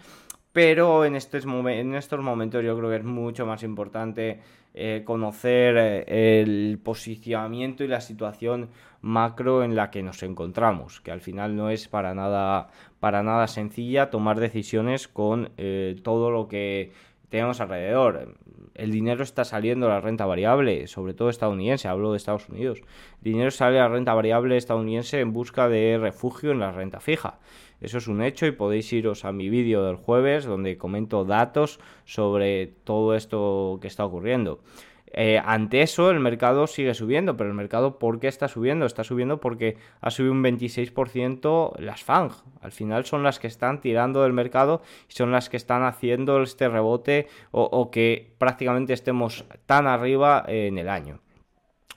pero 0.52 1.04
en 1.04 1.16
estos, 1.16 1.44
en 1.44 1.94
estos 1.94 2.20
momentos 2.20 2.64
yo 2.64 2.76
creo 2.76 2.90
que 2.90 2.96
es 2.96 3.04
mucho 3.04 3.46
más 3.46 3.62
importante 3.62 4.40
eh, 4.74 5.02
conocer 5.04 5.76
eh, 5.78 6.40
el 6.42 6.78
posicionamiento 6.82 7.84
y 7.84 7.88
la 7.88 8.00
situación 8.00 8.70
macro 9.00 9.62
en 9.62 9.76
la 9.76 9.90
que 9.90 10.02
nos 10.02 10.22
encontramos, 10.22 11.00
que 11.00 11.12
al 11.12 11.20
final 11.20 11.56
no 11.56 11.70
es 11.70 11.88
para 11.88 12.14
nada, 12.14 12.68
para 13.00 13.22
nada 13.22 13.46
sencilla 13.46 14.10
tomar 14.10 14.40
decisiones 14.40 15.08
con 15.08 15.50
eh, 15.56 15.96
todo 16.02 16.30
lo 16.30 16.48
que 16.48 16.92
tenemos 17.28 17.60
alrededor 17.60 18.34
el 18.76 18.92
dinero 18.92 19.22
está 19.22 19.44
saliendo 19.44 19.86
a 19.86 19.90
la 19.90 20.00
renta 20.00 20.26
variable, 20.26 20.86
sobre 20.86 21.14
todo 21.14 21.30
estadounidense, 21.30 21.88
hablo 21.88 22.12
de 22.12 22.18
Estados 22.18 22.48
Unidos. 22.48 22.80
El 23.24 23.32
dinero 23.32 23.50
sale 23.50 23.78
a 23.78 23.82
la 23.82 23.88
renta 23.88 24.14
variable 24.14 24.56
estadounidense 24.56 25.20
en 25.20 25.32
busca 25.32 25.68
de 25.68 25.98
refugio 25.98 26.52
en 26.52 26.60
la 26.60 26.72
renta 26.72 27.00
fija. 27.00 27.38
Eso 27.80 27.98
es 27.98 28.08
un 28.08 28.22
hecho 28.22 28.46
y 28.46 28.52
podéis 28.52 28.92
iros 28.92 29.24
a 29.24 29.32
mi 29.32 29.48
vídeo 29.48 29.84
del 29.84 29.96
jueves 29.96 30.44
donde 30.44 30.78
comento 30.78 31.24
datos 31.24 31.78
sobre 32.04 32.68
todo 32.84 33.14
esto 33.14 33.78
que 33.80 33.88
está 33.88 34.04
ocurriendo. 34.04 34.60
Eh, 35.12 35.40
ante 35.44 35.82
eso, 35.82 36.10
el 36.10 36.20
mercado 36.20 36.66
sigue 36.66 36.92
subiendo, 36.94 37.36
pero 37.36 37.48
el 37.48 37.56
mercado, 37.56 37.98
¿por 37.98 38.18
qué 38.18 38.28
está 38.28 38.48
subiendo? 38.48 38.86
Está 38.86 39.04
subiendo 39.04 39.40
porque 39.40 39.76
ha 40.00 40.10
subido 40.10 40.32
un 40.32 40.42
26% 40.42 41.78
las 41.78 42.02
FANG. 42.02 42.32
Al 42.60 42.72
final 42.72 43.04
son 43.04 43.22
las 43.22 43.38
que 43.38 43.46
están 43.46 43.80
tirando 43.80 44.22
del 44.22 44.32
mercado 44.32 44.82
y 45.08 45.12
son 45.12 45.30
las 45.30 45.48
que 45.48 45.56
están 45.56 45.84
haciendo 45.84 46.42
este 46.42 46.68
rebote 46.68 47.28
o, 47.50 47.90
que 47.90 48.34
prácticamente 48.38 48.92
estemos 48.92 49.44
tan 49.66 49.86
arriba 49.86 50.44
en 50.46 50.78
el 50.78 50.88
año. 50.88 51.20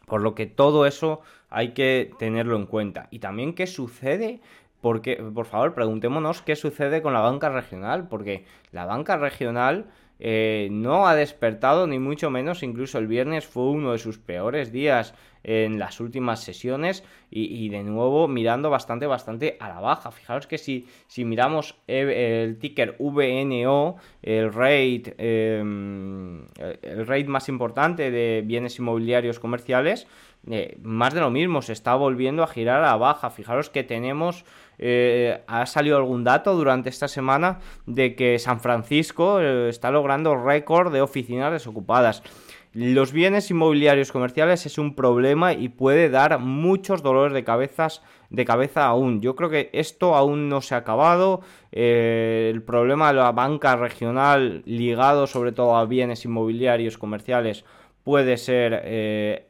Por 0.06 0.22
lo 0.22 0.36
que 0.36 0.46
todo 0.46 0.86
eso 0.86 1.22
hay 1.50 1.74
que 1.74 2.12
tenerlo 2.20 2.56
en 2.56 2.68
cuenta. 2.68 3.08
Y 3.12 3.20
también 3.20 3.54
qué 3.54 3.68
sucede 3.68 4.40
porque, 4.82 5.18
por 5.18 5.46
favor, 5.46 5.74
preguntémonos 5.74 6.42
qué 6.42 6.56
sucede 6.56 7.02
con 7.02 7.14
la 7.14 7.20
banca 7.20 7.50
regional, 7.50 8.08
porque 8.08 8.46
la 8.72 8.86
banca 8.86 9.18
regional 9.18 9.88
eh, 10.20 10.68
no 10.72 11.08
ha 11.08 11.16
despertado 11.16 11.88
ni 11.88 11.98
mucho 11.98 12.30
menos, 12.30 12.62
incluso 12.64 12.98
el 12.98 13.08
viernes 13.08 13.46
fue 13.46 13.64
uno 13.64 13.94
de 13.94 14.00
sus 14.00 14.18
peores 14.18 14.72
días 14.72 15.14
en 15.44 15.80
las 15.80 16.02
últimas 16.02 16.42
sesiones 16.42 17.04
y, 17.32 17.70
de 17.70 17.84
nuevo 17.84 18.28
mirando 18.28 18.70
bastante 18.70 19.06
bastante 19.06 19.56
a 19.60 19.70
la 19.70 19.80
baja. 19.80 20.12
Fijaros 20.12 20.48
que 20.48 20.58
si, 20.58 20.88
si 21.08 21.24
miramos 21.24 21.76
el, 21.88 22.58
ticker 22.60 22.98
VNO, 23.00 23.96
el 24.22 24.52
rate, 24.52 25.16
em, 25.18 26.46
el 26.82 27.08
rate 27.08 27.26
más 27.26 27.48
importante 27.48 28.12
de 28.12 28.44
bienes 28.46 28.78
inmobiliarios 28.80 29.40
comerciales, 29.40 30.08
eh, 30.48 30.78
más 30.82 31.14
de 31.14 31.20
lo 31.20 31.30
mismo, 31.30 31.62
se 31.62 31.74
está 31.74 31.96
volviendo 31.96 32.44
a 32.44 32.48
girar 32.48 32.82
a 32.82 32.88
la 32.88 32.98
baja. 32.98 33.30
Fijaros 33.30 33.70
que 33.70 33.84
tenemos 33.84 34.46
eh, 34.78 35.42
ha 35.48 35.66
salido 35.66 35.98
algún 35.98 36.24
dato 36.24 36.56
durante 36.56 36.90
esta 36.90 37.08
semana 37.08 37.60
de 37.86 38.16
que 38.16 38.40
San 38.40 38.60
Francisco 38.60 39.42
eh, 39.42 39.70
está 39.70 39.92
logrando 39.92 40.36
récord 40.36 40.94
de 40.94 41.02
oficinas 41.02 41.52
desocupadas. 41.52 42.24
Los 42.72 43.12
bienes 43.12 43.50
inmobiliarios 43.50 44.12
comerciales 44.12 44.66
es 44.68 44.78
un 44.78 44.94
problema 44.94 45.54
y 45.54 45.70
puede 45.70 46.10
dar 46.10 46.38
muchos 46.38 47.02
dolores 47.02 47.34
de, 47.34 47.44
cabezas, 47.44 48.04
de 48.30 48.46
cabeza 48.46 48.86
aún. 48.86 49.22
Yo 49.22 49.36
creo 49.36 49.50
que 49.50 49.72
esto 49.74 50.16
aún 50.16 50.50
no 50.50 50.62
se 50.62 50.76
ha 50.76 50.78
acabado. 50.78 51.42
El 51.72 52.62
problema 52.62 53.08
de 53.08 53.16
la 53.16 53.32
banca 53.32 53.76
regional 53.76 54.62
ligado 54.66 55.26
sobre 55.26 55.52
todo 55.52 55.78
a 55.78 55.86
bienes 55.86 56.26
inmobiliarios 56.26 57.00
comerciales 57.00 57.66
puede 58.10 58.38
ser 58.38 58.74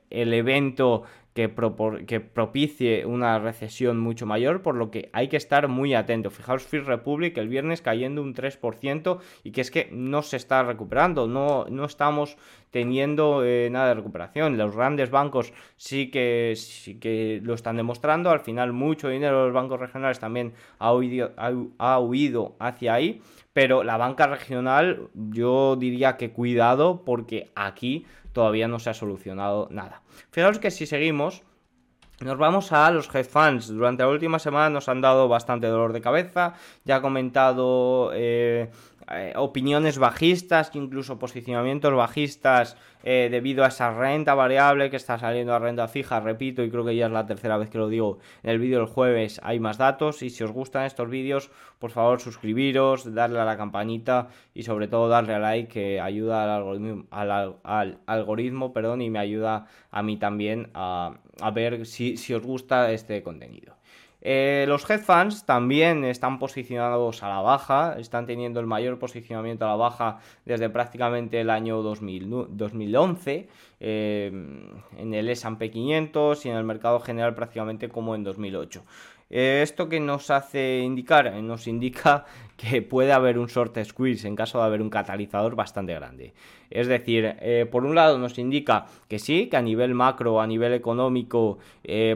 el 0.10 0.34
evento 0.34 1.04
que, 1.34 2.20
propicie 2.20 3.06
una 3.06 3.40
recesión 3.40 3.98
mucho 3.98 4.26
mayor, 4.26 4.62
por 4.62 4.76
lo 4.76 4.92
que 4.92 5.10
hay 5.14 5.30
que 5.30 5.38
estar 5.38 5.70
muy 5.70 5.94
atento. 5.94 6.32
Fijaos, 6.32 6.64
Free 6.64 6.82
Republic 6.82 7.38
el 7.38 7.48
viernes 7.48 7.82
cayendo 7.82 8.22
un 8.22 8.36
3% 8.36 9.20
y 9.44 9.52
que 9.52 9.62
es 9.62 9.72
que 9.72 9.88
no 9.92 10.22
se 10.22 10.36
está 10.36 10.64
recuperando, 10.64 11.28
no, 11.28 11.66
no 11.70 11.86
estamos 11.86 12.38
teniendo 12.72 13.46
eh, 13.46 13.70
nada 13.72 13.90
de 13.90 13.94
recuperación. 13.94 14.58
Los 14.58 14.76
grandes 14.76 15.12
bancos 15.12 15.54
sí 15.78 16.12
que, 16.12 16.56
sí 16.58 17.00
que 17.00 17.40
lo 17.42 17.54
están 17.54 17.78
demostrando, 17.78 18.32
al 18.32 18.42
final 18.42 18.74
mucho 18.74 19.08
dinero 19.08 19.40
de 19.40 19.46
los 19.46 19.54
bancos 19.54 19.80
regionales 19.80 20.20
también 20.20 20.54
ha 20.80 20.92
huido 20.92 22.56
hacia 22.60 22.94
ahí, 22.94 23.22
pero 23.54 23.84
la 23.84 23.96
banca 23.96 24.28
regional 24.28 25.08
yo 25.14 25.78
diría 25.78 26.18
que 26.18 26.32
cuidado 26.32 27.04
porque 27.06 27.50
aquí 27.56 28.06
todavía 28.40 28.70
no 28.70 28.80
se 28.80 28.90
ha 28.90 28.94
solucionado 28.94 29.68
nada. 29.70 30.02
Fijaos 30.32 30.60
que 30.60 30.72
si 30.72 30.86
seguimos, 30.86 31.44
nos 32.22 32.38
vamos 32.38 32.72
a 32.72 32.90
los 32.90 33.14
hedge 33.14 33.26
funds. 33.26 33.68
Durante 33.68 34.04
la 34.04 34.08
última 34.08 34.40
semana 34.40 34.70
nos 34.70 34.88
han 34.88 35.02
dado 35.02 35.28
bastante 35.28 35.68
dolor 35.68 35.92
de 35.92 36.00
cabeza. 36.00 36.54
Ya 36.86 36.96
he 36.96 37.02
comentado 37.02 38.12
eh, 38.14 38.72
eh, 39.12 39.34
opiniones 39.36 39.98
bajistas, 39.98 40.70
incluso 40.76 41.18
posicionamientos 41.18 41.94
bajistas 41.94 42.78
eh, 43.04 43.30
debido 43.32 43.64
a 43.64 43.70
esa 43.70 43.92
renta 43.92 44.36
variable 44.36 44.92
que 44.92 44.98
está 44.98 45.18
saliendo 45.18 45.54
a 45.54 45.60
renta 45.60 45.88
fija, 45.88 46.20
repito, 46.20 46.64
y 46.64 46.70
creo 46.70 46.86
que 46.86 46.96
ya 46.96 47.08
es 47.08 47.12
la 47.12 47.26
tercera 47.26 47.58
vez 47.58 47.70
que 47.72 47.80
lo 47.80 47.90
digo, 47.90 48.20
en 48.44 48.52
el 48.52 48.60
vídeo 48.60 48.80
del 48.80 48.88
jueves 48.88 49.42
hay 49.44 49.60
más 49.60 49.80
datos 49.80 50.22
y 50.22 50.30
si 50.30 50.44
os 50.44 50.52
gustan 50.52 50.86
estos 50.86 51.10
vídeos, 51.10 51.50
por 51.80 51.90
favor 51.90 52.20
suscribiros, 52.20 53.16
darle 53.16 53.40
a 53.40 53.46
la 53.46 53.58
campanita 53.58 54.28
y 54.54 54.64
sobre 54.64 54.88
todo 54.88 55.08
darle 55.08 55.34
a 55.34 55.40
like 55.40 55.74
que 55.74 56.00
ayuda 56.00 56.44
al 56.44 56.50
algoritmo, 56.50 57.06
al, 57.10 58.00
algoritmo 58.06 58.74
perdón, 58.74 59.02
y 59.02 59.10
me 59.10 59.20
ayuda 59.20 59.66
a 59.90 60.04
mí 60.04 60.18
también 60.18 60.70
a, 60.76 61.18
ver 61.54 61.88
si 61.88 62.34
os 62.34 62.44
gusta 62.44 62.92
este 62.92 63.24
contenido. 63.24 63.79
Eh, 64.22 64.66
los 64.68 64.90
headfans 64.90 65.46
también 65.46 66.04
están 66.04 66.40
posicionados 66.40 67.24
a 67.24 67.30
la 67.30 67.42
baja, 67.42 67.96
están 67.98 68.26
teniendo 68.26 68.60
el 68.60 68.66
mayor 68.66 69.00
posicionamiento 69.00 69.66
a 69.66 69.70
la 69.70 69.76
baja 69.76 70.20
desde 70.46 70.70
prácticamente 70.70 71.40
el 71.40 71.50
año 71.50 71.82
2011 71.82 73.48
eh, 73.80 74.32
en 74.98 75.14
el 75.14 75.30
S&P 75.30 75.72
500 75.72 76.46
y 76.46 76.50
en 76.50 76.58
el 76.58 76.66
mercado 76.66 77.00
general 77.00 77.34
prácticamente 77.34 77.88
como 77.88 78.14
en 78.16 78.24
2008. 78.24 78.84
Eh, 79.30 79.62
¿Esto 79.64 79.88
que 79.88 80.00
nos 80.00 80.32
hace 80.32 80.80
indicar? 80.80 81.32
Nos 81.36 81.68
indica 81.68 82.26
que 82.60 82.82
puede 82.82 83.12
haber 83.12 83.40
un 83.40 83.48
short 83.48 83.78
squeeze 83.84 84.28
en 84.28 84.36
caso 84.36 84.60
de 84.60 84.66
haber 84.66 84.82
un 84.82 84.90
catalizador 84.90 85.56
bastante 85.56 85.94
grande. 85.94 86.34
Es 86.70 86.88
decir, 86.88 87.36
por 87.72 87.86
un 87.86 87.96
lado 87.96 88.20
nos 88.20 88.38
indica 88.38 88.86
que 89.08 89.18
sí, 89.18 89.48
que 89.48 89.58
a 89.58 89.62
nivel 89.62 89.96
macro, 89.96 90.40
a 90.42 90.46
nivel 90.46 90.74
económico, 90.74 91.58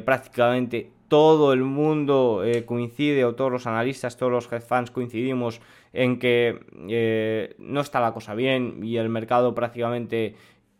prácticamente 0.05 0.91
todo 1.13 1.53
el 1.53 1.63
mundo 1.63 2.41
eh, 2.43 2.65
coincide, 2.65 3.23
o 3.23 3.35
todos 3.35 3.51
los 3.51 3.67
analistas, 3.67 4.17
todos 4.17 4.31
los 4.31 4.47
funds 4.47 4.89
coincidimos 4.89 5.61
en 5.93 6.17
que 6.17 6.59
eh, 6.89 7.53
no 7.59 7.81
está 7.81 7.99
la 7.99 8.15
cosa 8.15 8.33
bien 8.33 8.79
y 8.81 8.97
el 8.97 9.09
mercado 9.09 9.53
prácticamente 9.53 10.33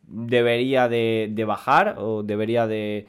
debería 0.08 0.90
de, 0.90 1.44
bajar 1.46 1.98
o 2.00 2.24
debería 2.24 2.66
de, 2.66 3.06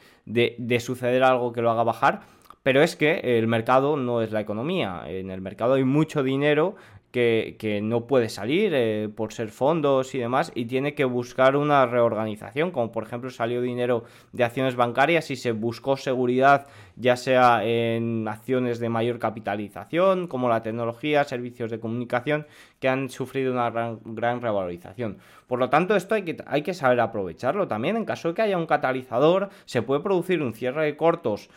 suceder 0.80 1.22
algo 1.22 1.54
que 1.54 1.62
lo 1.62 1.70
haga 1.70 1.82
bajar. 1.82 2.20
Pero 2.64 2.82
es 2.82 2.96
que 2.96 3.38
el 3.38 3.46
mercado 3.46 3.98
no 3.98 4.22
es 4.22 4.32
la 4.32 4.40
economía. 4.40 5.02
En 5.06 5.30
el 5.30 5.42
mercado 5.42 5.74
hay 5.74 5.84
mucho 5.84 6.22
dinero 6.22 6.76
que, 7.12 7.80
no 7.82 8.06
puede 8.06 8.28
salir 8.28 8.72
eh, 8.74 9.08
por 9.14 9.32
ser 9.32 9.50
fondos 9.50 10.16
y 10.16 10.18
demás 10.18 10.50
y 10.54 10.64
tiene 10.64 10.94
que 10.94 11.04
buscar 11.04 11.56
una 11.56 11.86
reorganización, 11.86 12.72
como 12.72 12.90
por 12.90 13.04
ejemplo 13.04 13.30
salió 13.30 13.62
dinero 13.62 14.02
de 14.32 14.42
acciones 14.42 14.74
bancarias 14.74 15.30
y 15.30 15.36
se 15.36 15.52
buscó 15.52 15.96
seguridad 15.96 16.66
ya 16.96 17.16
sea 17.16 17.64
en 17.64 18.26
acciones 18.26 18.80
de 18.80 18.88
mayor 18.88 19.20
capitalización 19.20 20.26
como 20.26 20.48
la 20.48 20.62
tecnología, 20.62 21.22
servicios 21.22 21.70
de 21.70 21.78
comunicación 21.78 22.46
que 22.80 22.88
han 22.88 23.08
sufrido 23.10 23.52
una 23.52 23.70
gran, 23.70 24.00
gran 24.04 24.40
revalorización. 24.40 25.18
Por 25.46 25.60
lo 25.60 25.70
tanto, 25.70 25.94
esto 25.94 26.16
hay 26.16 26.22
que, 26.22 26.36
hay 26.46 26.62
que 26.62 26.74
saber 26.74 26.98
aprovecharlo 26.98 27.68
también. 27.68 27.96
En 27.96 28.04
caso 28.04 28.28
de 28.28 28.34
que 28.34 28.42
haya 28.42 28.58
un 28.58 28.66
catalizador, 28.66 29.50
se 29.66 29.82
puede 29.82 30.00
producir 30.00 30.42
un 30.42 30.54
cierre 30.54 30.84
de 30.84 30.96
cortos 30.96 31.48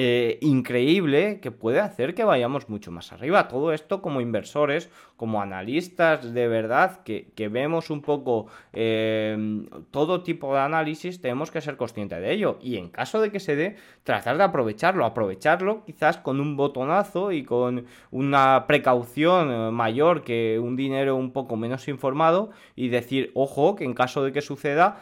eh, 0.00 0.38
increíble 0.42 1.40
que 1.40 1.50
puede 1.50 1.80
hacer 1.80 2.14
que 2.14 2.22
vayamos 2.22 2.68
mucho 2.68 2.92
más 2.92 3.12
arriba. 3.12 3.48
Todo 3.48 3.72
esto 3.72 4.00
como 4.00 4.20
inversores, 4.20 4.90
como 5.16 5.42
analistas 5.42 6.32
de 6.32 6.46
verdad, 6.46 7.02
que, 7.02 7.32
vemos 7.50 7.90
un 7.90 8.00
poco 8.00 8.46
eh, 8.72 9.66
todo 9.90 10.22
tipo 10.22 10.54
de 10.54 10.60
análisis, 10.60 11.20
tenemos 11.20 11.50
que 11.50 11.60
ser 11.60 11.76
conscientes 11.76 12.20
de 12.20 12.32
ello. 12.32 12.60
Y 12.62 12.76
en 12.76 12.90
caso 12.90 13.20
de 13.20 13.32
que 13.32 13.40
se 13.40 13.56
dé, 13.56 13.74
tratar 14.04 14.38
de 14.38 14.44
aprovecharlo, 14.44 15.04
aprovecharlo 15.04 15.84
quizás 15.84 16.16
con 16.18 16.40
un 16.40 16.56
botonazo 16.56 17.32
y 17.32 17.42
con 17.42 17.86
una 18.12 18.66
precaución 18.68 19.50
eh, 19.50 19.70
mayor 19.72 20.22
que 20.22 20.60
un 20.62 20.76
dinero 20.76 21.16
un 21.16 21.32
poco 21.32 21.56
menos 21.56 21.88
informado 21.88 22.50
y 22.76 22.86
decir, 22.86 23.32
ojo, 23.34 23.74
que 23.74 23.82
en 23.82 23.94
caso 23.94 24.22
de 24.22 24.30
que 24.30 24.42
suceda, 24.42 25.00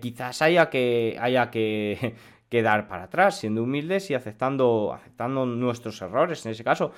quizás 0.00 0.40
haya 0.40 0.70
que, 0.70 1.16
haya 1.20 1.50
que 1.50 2.14
quedar 2.48 2.88
para 2.88 3.04
atrás, 3.04 3.38
siendo 3.38 3.62
humildes 3.62 4.10
y 4.10 4.14
aceptando, 4.14 4.92
aceptando 4.94 5.46
nuestros 5.46 6.00
errores 6.02 6.44
en 6.46 6.52
ese 6.52 6.64
caso. 6.64 6.92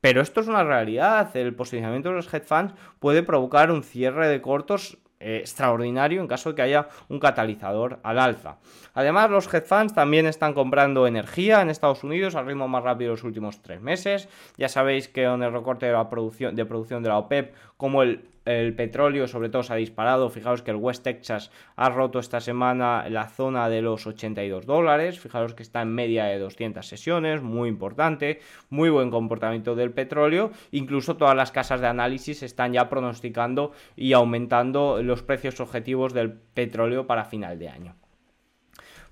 Pero 0.00 0.20
esto 0.20 0.40
es 0.40 0.46
una 0.46 0.62
realidad, 0.62 1.36
el 1.36 1.54
posicionamiento 1.54 2.10
de 2.10 2.16
los 2.16 2.32
hedge 2.32 2.46
funds 2.46 2.74
puede 3.00 3.22
provocar 3.22 3.70
un 3.72 3.82
cierre 3.82 4.28
de 4.28 4.40
cortos 4.40 4.98
eh, 5.20 5.38
extraordinario 5.38 6.20
en 6.20 6.28
caso 6.28 6.50
de 6.50 6.54
que 6.54 6.62
haya 6.62 6.88
un 7.08 7.18
catalizador 7.18 7.98
al 8.04 8.20
alza. 8.20 8.58
Además, 8.94 9.30
los 9.30 9.52
hedge 9.52 9.66
funds 9.66 9.92
también 9.92 10.26
están 10.26 10.54
comprando 10.54 11.08
energía 11.08 11.60
en 11.60 11.70
Estados 11.70 12.04
Unidos 12.04 12.36
al 12.36 12.46
ritmo 12.46 12.68
más 12.68 12.84
rápido 12.84 13.10
de 13.10 13.16
los 13.16 13.24
últimos 13.24 13.60
tres 13.60 13.80
meses. 13.80 14.28
Ya 14.56 14.68
sabéis 14.68 15.08
que 15.08 15.26
con 15.26 15.42
el 15.42 15.52
recorte 15.52 15.86
de, 15.86 15.92
la 15.92 16.08
producción, 16.08 16.54
de 16.54 16.64
producción 16.64 17.02
de 17.02 17.08
la 17.08 17.18
OPEP, 17.18 17.52
como 17.76 18.04
el 18.04 18.28
el 18.48 18.74
petróleo 18.74 19.28
sobre 19.28 19.50
todo 19.50 19.62
se 19.62 19.74
ha 19.74 19.76
disparado. 19.76 20.30
Fijaos 20.30 20.62
que 20.62 20.70
el 20.70 20.78
West 20.78 21.04
Texas 21.04 21.50
ha 21.76 21.90
roto 21.90 22.18
esta 22.18 22.40
semana 22.40 23.06
la 23.10 23.28
zona 23.28 23.68
de 23.68 23.82
los 23.82 24.06
82 24.06 24.64
dólares. 24.64 25.20
Fijaos 25.20 25.52
que 25.52 25.62
está 25.62 25.82
en 25.82 25.94
media 25.94 26.24
de 26.24 26.38
200 26.38 26.86
sesiones, 26.86 27.42
muy 27.42 27.68
importante, 27.68 28.40
muy 28.70 28.88
buen 28.88 29.10
comportamiento 29.10 29.74
del 29.74 29.92
petróleo. 29.92 30.50
Incluso 30.70 31.18
todas 31.18 31.36
las 31.36 31.52
casas 31.52 31.82
de 31.82 31.88
análisis 31.88 32.42
están 32.42 32.72
ya 32.72 32.88
pronosticando 32.88 33.72
y 33.96 34.14
aumentando 34.14 35.02
los 35.02 35.22
precios 35.22 35.60
objetivos 35.60 36.14
del 36.14 36.32
petróleo 36.32 37.06
para 37.06 37.26
final 37.26 37.58
de 37.58 37.68
año. 37.68 38.07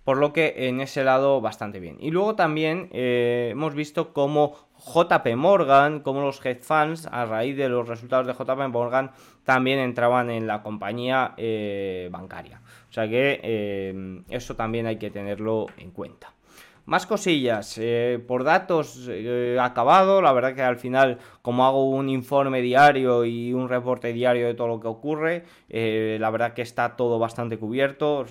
Por 0.06 0.18
lo 0.18 0.32
que 0.32 0.68
en 0.68 0.80
ese 0.80 1.02
lado 1.02 1.40
bastante 1.40 1.80
bien. 1.80 1.96
Y 1.98 2.12
luego 2.12 2.36
también 2.36 2.88
eh, 2.92 3.48
hemos 3.50 3.74
visto 3.74 4.12
cómo 4.12 4.54
JP 4.78 5.34
Morgan, 5.34 5.98
como 5.98 6.20
los 6.20 6.38
hedge 6.46 6.62
funds, 6.62 7.08
a 7.10 7.24
raíz 7.24 7.56
de 7.56 7.68
los 7.68 7.88
resultados 7.88 8.24
de 8.24 8.32
JP 8.32 8.68
Morgan, 8.72 9.10
también 9.42 9.80
entraban 9.80 10.30
en 10.30 10.46
la 10.46 10.62
compañía 10.62 11.34
eh, 11.36 12.08
bancaria. 12.12 12.60
O 12.88 12.92
sea 12.92 13.08
que 13.08 13.40
eh, 13.42 14.22
eso 14.28 14.54
también 14.54 14.86
hay 14.86 14.96
que 14.96 15.10
tenerlo 15.10 15.66
en 15.76 15.90
cuenta. 15.90 16.32
Más 16.84 17.04
cosillas, 17.04 17.80
por 18.28 18.44
datos 18.44 19.10
acabado, 19.60 20.22
la 20.22 20.32
verdad 20.32 20.54
que 20.54 20.62
al 20.62 20.76
final, 20.76 21.18
como 21.42 21.66
hago 21.66 21.90
un 21.90 22.08
informe 22.08 22.60
diario 22.60 23.24
y 23.24 23.52
un 23.52 23.68
reporte 23.68 24.12
diario 24.12 24.46
de 24.46 24.54
todo 24.54 24.68
lo 24.68 24.78
que 24.78 24.86
ocurre, 24.86 25.42
la 25.68 26.30
verdad 26.30 26.54
que 26.54 26.62
está 26.62 26.94
todo 26.94 27.18
bastante 27.18 27.58
cubierto. 27.58 28.24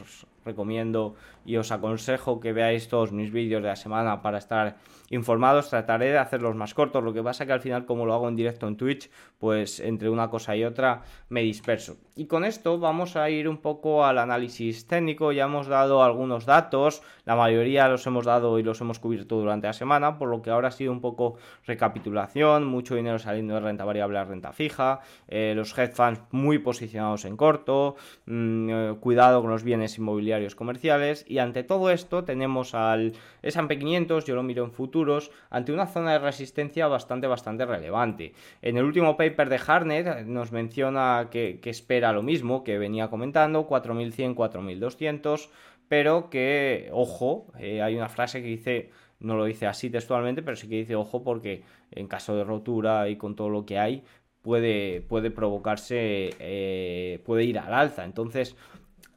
Recomiendo 0.46 1.16
y 1.44 1.58
os 1.58 1.72
aconsejo 1.72 2.40
que 2.40 2.54
veáis 2.54 2.88
todos 2.88 3.12
mis 3.12 3.32
vídeos 3.32 3.62
de 3.62 3.70
la 3.70 3.76
semana 3.76 4.22
para 4.22 4.38
estar 4.38 4.78
informados. 5.10 5.70
Trataré 5.70 6.12
de 6.12 6.18
hacerlos 6.18 6.56
más 6.56 6.74
cortos, 6.74 7.04
lo 7.04 7.14
que 7.14 7.24
pasa 7.24 7.46
que 7.46 7.54
al 7.54 7.62
final 7.62 7.86
como 7.86 8.06
lo 8.06 8.14
hago 8.14 8.30
en 8.30 8.36
directo 8.36 8.68
en 8.68 8.78
Twitch, 8.78 9.10
pues 9.40 9.80
entre 9.80 10.10
una 10.10 10.30
cosa 10.30 10.56
y 10.56 10.64
otra 10.64 11.02
me 11.30 11.42
disperso. 11.42 11.98
Y 12.16 12.28
con 12.28 12.46
esto 12.46 12.80
vamos 12.80 13.16
a 13.16 13.30
ir 13.30 13.50
un 13.50 13.58
poco 13.58 14.06
al 14.06 14.18
análisis 14.18 14.88
técnico, 14.88 15.32
ya 15.32 15.46
hemos 15.46 15.68
dado 15.68 16.04
algunos 16.04 16.46
datos, 16.46 17.02
la 17.26 17.36
mayoría 17.36 17.88
los 17.88 18.08
hemos 18.08 18.26
dado 18.26 18.58
y 18.58 18.64
los 18.64 18.80
hemos 18.82 19.00
cubierto 19.00 19.36
durante 19.36 19.68
la 19.68 19.74
semana, 19.74 20.18
por 20.18 20.30
lo 20.30 20.42
que 20.42 20.50
ahora 20.50 20.70
ha 20.70 20.72
sido 20.72 20.92
un 20.92 21.02
poco 21.02 21.36
recapitulación, 21.66 22.66
mucho 22.66 22.96
dinero 22.96 23.20
saliendo 23.20 23.56
de 23.56 23.60
renta 23.60 23.84
variable 23.84 24.18
a 24.18 24.24
renta 24.24 24.54
fija, 24.54 25.02
eh, 25.28 25.54
los 25.56 25.78
hedge 25.78 25.94
funds 25.94 26.22
muy 26.32 26.60
posicionados 26.60 27.26
en 27.26 27.36
corto, 27.36 27.96
mm, 28.26 28.70
eh, 28.70 28.96
cuidado 29.00 29.42
con 29.42 29.52
los 29.52 29.64
bienes 29.64 29.98
inmobiliarios 29.98 30.35
comerciales 30.56 31.26
y 31.28 31.40
ante 31.40 31.64
todo 31.64 31.90
esto 31.90 32.24
tenemos 32.24 32.76
al 32.76 33.14
S&P 33.42 33.80
500, 33.80 34.26
yo 34.26 34.36
lo 34.36 34.44
miro 34.44 34.64
en 34.64 34.72
futuros, 34.72 35.32
ante 35.50 35.72
una 35.72 35.88
zona 35.88 36.14
de 36.14 36.20
resistencia 36.20 36.88
bastante, 36.88 37.28
bastante 37.28 37.66
relevante. 37.66 38.34
En 38.62 38.78
el 38.78 38.84
último 38.84 39.18
paper 39.18 39.50
de 39.50 39.60
Harnett 39.66 40.26
nos 40.26 40.52
menciona 40.52 41.30
que, 41.32 41.60
espera 41.64 42.12
lo 42.12 42.22
mismo 42.22 42.64
que 42.64 42.78
venía 42.78 43.10
comentando, 43.10 43.66
4100, 43.66 44.36
4200, 44.36 45.50
pero 45.88 46.30
que, 46.30 46.90
ojo, 46.92 47.48
eh, 47.60 47.82
hay 47.82 47.96
una 47.96 48.10
frase 48.10 48.42
que 48.42 48.48
dice 48.48 48.92
no 49.20 49.36
lo 49.36 49.46
dice 49.46 49.66
así 49.66 49.90
textualmente, 49.90 50.44
pero 50.44 50.58
sí 50.58 50.68
que 50.68 50.76
dice 50.76 50.96
ojo 50.96 51.24
porque 51.24 51.64
en 51.92 52.08
caso 52.08 52.36
de 52.36 52.44
rotura 52.44 53.10
y 53.10 53.16
con 53.16 53.36
todo 53.36 53.50
lo 53.50 53.66
que 53.66 53.80
hay 53.80 54.04
puede, 54.42 55.02
puede 55.02 55.32
provocarse, 55.32 56.30
eh, 56.40 57.20
puede 57.26 57.46
ir 57.46 57.58
al 57.58 57.74
alza. 57.74 58.06
Entonces 58.06 58.56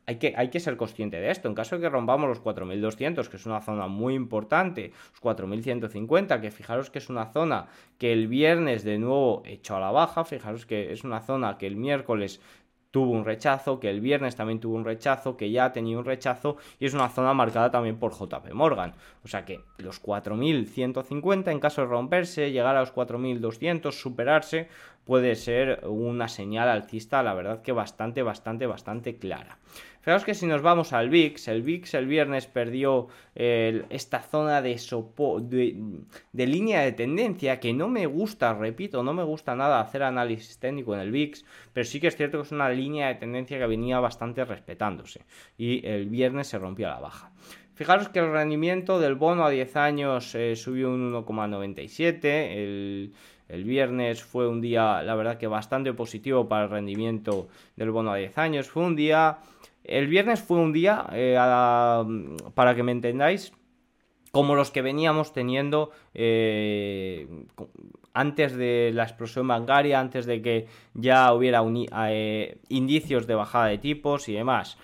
hay 0.09 0.49
que, 0.49 0.61
ser 0.61 0.79
consciente 0.79 1.21
de 1.21 1.31
esto. 1.31 1.49
En 1.49 1.55
caso 1.55 1.77
de 1.77 1.83
que 1.83 1.91
rompamos 1.91 2.29
los 2.29 2.43
4.200, 2.43 3.29
que 3.29 3.37
es 3.37 3.45
una 3.45 3.61
zona 3.61 3.89
muy 3.89 4.15
importante, 4.15 4.93
los 5.13 5.21
4.150, 5.21 6.41
que 6.41 6.51
fijaros 6.51 6.89
que 6.89 6.99
es 6.99 7.11
una 7.11 7.27
zona 7.27 7.67
que 7.99 8.13
el 8.13 8.27
viernes 8.27 8.85
de 8.85 8.99
nuevo 8.99 9.43
echó 9.45 9.77
a 9.77 9.81
la 9.81 9.91
baja, 9.91 10.25
fijaros 10.25 10.65
que 10.65 10.93
es 10.93 11.05
una 11.05 11.21
zona 11.21 11.59
que 11.59 11.67
el 11.67 11.77
miércoles 11.77 12.41
tuvo 12.91 13.13
un 13.13 13.27
rechazo, 13.27 13.81
que 13.81 13.91
el 13.91 14.01
viernes 14.01 14.35
también 14.35 14.61
tuvo 14.61 14.77
un 14.77 14.85
rechazo, 14.87 15.37
que 15.37 15.51
ya 15.51 15.73
tenía 15.73 15.99
un 15.99 16.07
rechazo 16.07 16.57
y 16.79 16.87
es 16.87 16.95
una 16.95 17.11
zona 17.11 17.35
marcada 17.35 17.71
también 17.71 17.99
por 17.99 18.13
JP 18.13 18.51
Morgan. 18.55 18.95
O 19.25 19.29
sea 19.29 19.45
que 19.45 19.61
los 19.77 20.03
4.150 20.03 21.51
en 21.51 21.61
caso 21.61 21.83
de 21.83 21.89
romperse, 21.89 22.51
llegar 22.51 22.77
a 22.77 22.81
los 22.81 22.95
4.200, 22.95 23.93
superarse, 23.93 24.69
puede 25.05 25.37
ser 25.37 25.81
una 25.87 26.29
señal 26.29 26.69
alcista, 26.69 27.23
la 27.23 27.35
verdad 27.35 27.63
que 27.63 27.73
bastante, 27.73 28.23
bastante, 28.23 28.67
bastante 28.67 29.17
clara. 29.17 29.59
Fijaos 30.09 30.25
que 30.25 30.33
si 30.33 30.47
nos 30.47 30.63
vamos 30.63 30.95
al 30.95 31.11
VIX, 31.11 31.49
el 31.49 31.61
VIX 31.61 31.93
el 31.93 32.07
viernes 32.07 32.47
perdió 32.47 33.09
esta 33.35 34.21
zona 34.23 34.63
de, 34.63 34.75
de, 36.33 36.47
línea 36.47 36.81
de 36.81 36.93
tendencia 36.93 37.61
que 37.61 37.75
no 37.75 37.89
me 37.89 38.07
gusta, 38.07 38.55
repito, 38.55 39.03
no 39.03 39.13
me 39.13 39.23
gusta 39.23 39.55
nada 39.55 39.83
hacer 39.83 40.03
análisis 40.03 40.57
técnico 40.59 40.95
en 40.95 41.01
el 41.01 41.11
VIX, 41.11 41.45
pero 41.75 41.85
sí 41.85 42.01
que 42.01 42.07
es 42.07 42.17
cierto 42.17 42.39
que 42.39 42.45
es 42.45 42.53
una 42.53 42.71
línea 42.71 43.09
de 43.09 43.17
tendencia 43.17 43.59
que 43.59 43.67
venía 43.67 44.01
bastante 44.01 44.47
respetándose 44.47 45.27
y 45.59 45.87
el 45.87 46.07
viernes 46.07 46.47
se 46.47 46.59
rompió 46.59 46.87
a 46.87 46.93
la 46.93 47.01
baja. 47.01 47.31
Fijaros 47.75 48.09
que 48.09 48.21
el 48.21 48.33
rendimiento 48.33 48.99
del 48.99 49.15
bono 49.15 49.45
a 49.45 49.51
10 49.51 49.77
años 49.77 50.35
eh, 50.35 50.57
subió 50.57 50.89
un 50.89 51.13
1,97, 51.13 52.25
el 52.25 53.13
el 53.49 53.65
viernes 53.65 54.23
fue 54.23 54.47
un 54.47 54.61
día, 54.61 55.03
la 55.03 55.15
verdad 55.15 55.39
que 55.39 55.47
bastante 55.47 55.95
positivo 55.95 56.49
para 56.49 56.65
el 56.65 56.71
rendimiento 56.71 57.49
del 57.77 57.91
bono 57.91 58.13
a 58.13 58.17
10 58.17 58.37
años. 58.37 58.69
Fue 58.69 58.85
un 58.85 58.95
día, 58.95 59.39
el 59.89 60.07
viernes 60.07 60.41
fue 60.41 60.59
un 60.59 60.73
día, 60.73 61.07
eh, 61.13 61.37
para 62.55 62.75
que 62.75 62.83
me 62.83 62.93
entendáis, 62.93 63.53
como 64.31 64.55
los 64.55 64.71
que 64.71 64.83
veníamos 64.83 65.33
teniendo 65.33 65.91
eh, 66.15 67.27
antes 68.13 68.55
de 68.55 68.91
la 68.93 69.05
explosión 69.05 69.49
bancaria, 69.49 69.99
antes 69.99 70.27
de 70.27 70.43
que 70.43 70.67
ya 70.95 71.33
hubiera 71.33 71.63
eh, 72.11 72.59
indicios 72.69 73.27
de 73.27 73.35
bajada 73.35 73.67
de 73.67 73.79
tipos 73.79 74.29
y 74.29 74.35
demás 74.35 74.77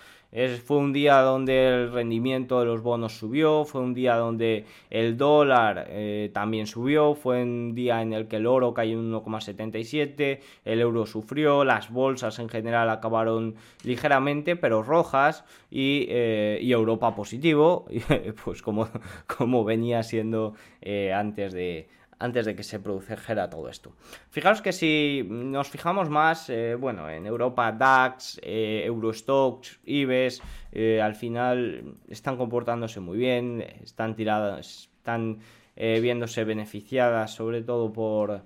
fue 0.65 0.79
un 0.79 0.93
día 0.93 1.21
donde 1.21 1.69
el 1.69 1.93
rendimiento 1.93 2.59
de 2.59 2.67
los 2.67 2.83
bonos 2.83 3.17
subió, 3.17 3.65
fue 3.65 3.81
un 3.81 3.95
día 3.95 4.17
donde 4.17 4.65
el 4.91 5.17
dólar 5.17 5.87
eh, 5.89 6.31
también 6.35 6.67
subió, 6.67 7.15
fue 7.15 7.43
un 7.43 7.73
día 7.75 8.03
en 8.03 8.13
el 8.13 8.27
que 8.27 8.37
el 8.37 8.47
oro 8.47 8.75
cayó 8.75 8.99
en 8.99 9.13
1,77, 9.13 10.41
el 10.65 10.81
euro 10.81 11.07
sufrió, 11.07 11.65
las 11.65 11.91
bolsas 11.91 12.41
en 12.41 12.49
general 12.49 12.91
acabaron 12.91 13.55
ligeramente 13.85 14.57
pero 14.57 14.83
rojas 14.83 15.45
y, 15.71 16.07
eh, 16.09 16.59
Europa 16.63 17.15
positivo, 17.15 17.87
pues 18.45 18.61
como, 18.61 18.89
como 19.27 19.63
venía 19.63 20.03
siendo 20.03 20.55
eh, 20.83 21.13
antes 21.13 21.53
de 21.53 21.89
antes 22.19 22.47
de 22.47 22.55
que 22.55 22.63
se 22.63 22.79
produjera 22.79 23.51
todo 23.51 23.69
esto. 23.69 23.93
Fijaros 24.31 24.63
que 24.63 24.73
si 24.73 25.27
nos 25.29 25.69
fijamos 25.69 26.09
más, 26.09 26.49
eh, 26.51 26.75
bueno, 26.75 27.09
en 27.11 27.27
Europa 27.27 27.73
DAX, 27.73 28.41
eh, 28.43 28.83
Eurostox, 28.85 29.81
IBEX, 29.85 30.43
eh, 30.73 31.01
al 31.01 31.15
final 31.15 31.95
están 32.09 32.37
comportándose 32.37 33.01
muy 33.01 33.19
bien, 33.19 33.65
están 33.83 34.15
tiradas, 34.17 34.91
están 34.97 35.41
viéndose 35.77 36.45
beneficiadas 36.45 37.35
sobre 37.35 37.61
todo 37.61 37.93
por 37.93 38.43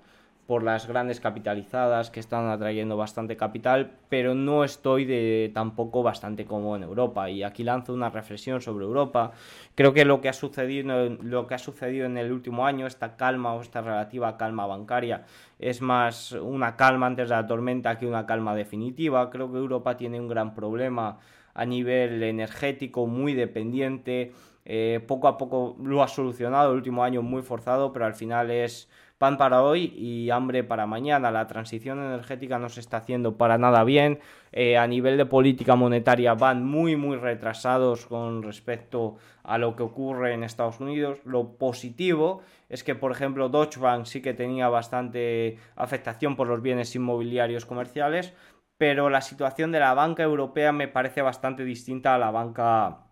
por 0.49 0.63
las 0.63 0.89
grandes 0.89 1.21
capitalizadas 1.21 2.11
que 2.11 2.21
están 2.21 2.49
atrayendo 2.49 2.97
bastante 2.97 3.37
capital, 3.37 3.91
pero 4.09 4.35
no 4.35 4.65
estoy 4.65 5.05
de 5.05 5.51
tampoco 5.53 6.03
bastante 6.03 6.47
como 6.47 6.75
en 6.75 6.85
Europa. 6.85 7.29
Y 7.29 7.43
aquí 7.43 7.65
lanzo 7.65 7.93
una 7.93 8.09
reflexión 8.09 8.63
sobre 8.63 8.87
Europa. 8.87 9.33
Creo 9.75 9.93
que 9.93 10.07
lo 10.07 10.23
que 10.23 10.31
ha 10.31 10.33
sucedido, 10.33 11.11
lo 11.21 11.47
que 11.47 11.55
ha 11.55 11.59
sucedido 11.59 12.07
en 12.07 12.17
el 12.17 12.33
último 12.33 12.65
año, 12.65 12.87
esta 12.87 13.19
calma 13.19 13.53
o 13.53 13.61
esta 13.61 13.83
relativa 13.83 14.39
calma 14.39 14.67
bancaria, 14.67 15.27
es 15.59 15.83
más 15.83 16.33
una 16.33 16.77
calma 16.77 17.09
antes 17.09 17.29
de 17.29 17.35
la 17.35 17.47
tormenta 17.47 17.99
que 17.99 18.07
una 18.07 18.25
calma 18.25 18.55
definitiva. 18.55 19.29
Creo 19.29 19.53
que 19.53 19.59
Europa 19.59 19.99
tiene 19.99 20.19
un 20.19 20.29
gran 20.29 20.55
problema 20.55 21.19
a 21.53 21.67
nivel 21.67 22.23
energético, 22.23 23.07
muy 23.07 23.35
dependiente. 23.35 24.33
Eh, 24.65 25.05
poco 25.07 25.29
a 25.29 25.37
poco 25.37 25.77
lo 25.83 26.03
ha 26.03 26.09
solucionado, 26.09 26.71
el 26.71 26.77
último 26.79 27.05
año 27.05 27.21
muy 27.21 27.43
forzado, 27.43 27.93
pero 27.93 28.07
al 28.07 28.15
final 28.15 28.51
es 28.51 28.89
pan 29.18 29.37
para 29.37 29.62
hoy 29.62 29.92
y 29.96 30.31
hambre 30.31 30.64
para 30.64 30.87
mañana. 30.87 31.31
La 31.31 31.46
transición 31.46 31.98
energética 31.98 32.59
no 32.59 32.68
se 32.68 32.81
está 32.81 32.98
haciendo 32.98 33.37
para 33.37 33.59
nada 33.59 33.85
bien. 33.85 34.20
Eh, 34.52 34.78
a 34.78 34.87
nivel 34.87 35.16
de 35.18 35.26
política 35.26 35.74
monetaria 35.74 36.35
van 36.35 36.64
muy, 36.64 36.96
muy 36.96 37.16
retrasados 37.16 38.07
con 38.07 38.42
respecto 38.42 39.16
a 39.42 39.59
lo 39.59 39.76
que 39.76 39.83
ocurre 39.83 40.35
en 40.35 40.44
Estados 40.44 40.81
Unidos. 40.81 41.18
Lo 41.24 41.59
positivo 41.59 42.42
es 42.68 42.85
que, 42.85 42.94
por 42.94 43.12
ejemplo, 43.12 43.48
Deutsche 43.48 43.81
Bank 43.81 44.07
sí 44.07 44.22
que 44.22 44.35
tenía 44.35 44.68
bastante 44.68 45.59
afectación 45.74 46.37
por 46.37 46.46
los 46.46 46.62
bienes 46.62 46.94
inmobiliarios 46.94 47.66
comerciales, 47.66 48.35
pero 48.78 49.11
la 49.11 49.20
situación 49.20 49.72
de 49.72 49.81
la 49.81 49.94
banca 49.94 50.22
europea 50.22 50.70
me 50.72 50.87
parece 50.87 51.22
bastante 51.22 51.64
distinta 51.64 52.14
a 52.14 52.18
la 52.18 52.31
banca 52.31 53.08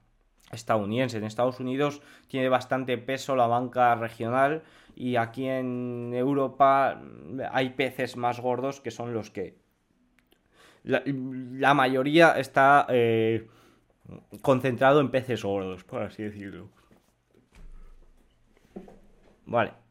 estadounidense. 0.52 1.18
En 1.18 1.24
Estados 1.24 1.60
Unidos 1.60 2.02
tiene 2.28 2.48
bastante 2.48 2.98
peso 2.98 3.36
la 3.36 3.46
banca 3.46 3.94
regional 3.94 4.62
y 4.94 5.16
aquí 5.16 5.46
en 5.46 6.12
Europa 6.14 7.00
hay 7.52 7.70
peces 7.70 8.16
más 8.16 8.40
gordos 8.40 8.80
que 8.80 8.90
son 8.90 9.12
los 9.12 9.30
que 9.30 9.58
la, 10.84 11.74
mayoría 11.74 12.38
está 12.38 12.86
eh, 12.88 13.48
concentrado 14.40 15.00
en 15.00 15.10
peces 15.10 15.42
gordos, 15.42 15.82
por 15.82 16.02
así 16.02 16.22
decirlo. 16.22 16.68
Vale. 19.46 19.85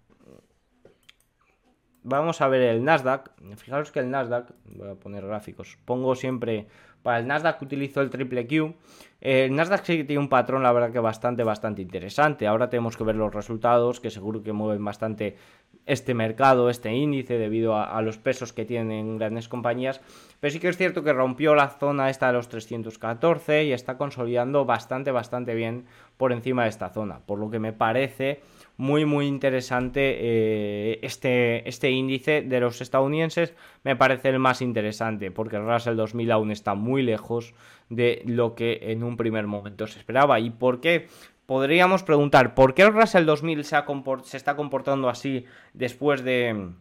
Vamos 2.07 2.39
a 2.39 2.47
ver 2.47 2.61
el 2.61 2.83
Nasdaq. 2.83 3.31
Fijaros 3.57 3.91
que 3.91 3.99
el 3.99 4.11
Nasdaq, 4.11 4.51
voy 4.65 4.89
a 4.89 4.93
poner 4.93 5.25
gráficos, 5.25 5.79
pongo 5.85 6.13
siempre 6.13 6.67
para 7.01 7.17
el 7.17 7.25
Nasdaq 7.25 7.59
utilizo 7.63 7.99
el 8.01 8.11
triple 8.11 8.45
Q. 8.45 8.75
El 9.21 9.55
Nasdaq 9.55 9.83
sí 9.83 9.97
que 9.97 10.03
tiene 10.03 10.19
un 10.19 10.29
patrón, 10.29 10.61
la 10.61 10.71
verdad 10.71 10.91
que 10.91 10.99
bastante, 10.99 11.43
bastante 11.43 11.81
interesante. 11.81 12.45
Ahora 12.45 12.69
tenemos 12.69 12.95
que 12.95 13.03
ver 13.03 13.15
los 13.15 13.33
resultados, 13.33 13.99
que 13.99 14.11
seguro 14.11 14.43
que 14.43 14.53
mueven 14.53 14.85
bastante 14.85 15.35
este 15.87 16.13
mercado, 16.13 16.69
este 16.69 16.93
índice, 16.93 17.39
debido 17.39 17.75
a, 17.75 17.99
los 18.03 18.19
pesos 18.19 18.53
que 18.53 18.65
tienen 18.65 19.17
grandes 19.17 19.49
compañías. 19.49 19.99
Pero 20.39 20.51
sí 20.51 20.59
que 20.59 20.67
es 20.67 20.77
cierto 20.77 21.03
que 21.03 21.11
rompió 21.11 21.55
la 21.55 21.69
zona 21.69 22.11
esta 22.11 22.27
de 22.27 22.33
los 22.33 22.49
314 22.49 23.63
y 23.63 23.73
está 23.73 23.97
consolidando 23.97 24.65
bastante, 24.65 25.09
bastante 25.09 25.55
bien 25.55 25.85
por 26.17 26.31
encima 26.31 26.63
de 26.63 26.69
esta 26.69 26.89
zona. 26.89 27.21
Por 27.25 27.39
lo 27.39 27.49
que 27.49 27.57
me 27.57 27.73
parece 27.73 28.41
muy, 28.77 29.05
muy 29.05 29.27
interesante 29.27 30.17
eh, 30.19 30.99
este, 31.01 31.67
este 31.67 31.91
índice 31.91 32.41
de 32.41 32.59
los 32.59 32.81
estadounidenses. 32.81 33.53
Me 33.83 33.95
parece 33.95 34.29
el 34.29 34.39
más 34.39 34.61
interesante 34.61 35.31
porque 35.31 35.55
el 35.55 35.65
Russell 35.65 35.95
2000 35.95 36.31
aún 36.31 36.51
está 36.51 36.75
muy 36.75 37.01
lejos 37.01 37.53
de 37.89 38.21
lo 38.25 38.55
que 38.55 38.79
en 38.81 39.03
un 39.03 39.17
primer 39.17 39.47
momento 39.47 39.87
se 39.87 39.99
esperaba. 39.99 40.39
¿Y 40.39 40.49
por 40.49 40.81
qué? 40.81 41.07
podríamos 41.45 42.03
preguntar, 42.03 42.55
¿por 42.55 42.73
qué 42.73 42.83
el 42.83 42.93
Russell 42.93 43.25
2000 43.25 43.63
se, 43.63 44.37
está 44.37 44.55
comportando 44.55 45.09
así 45.09 45.45
después 45.73 46.23
de, 46.23 46.71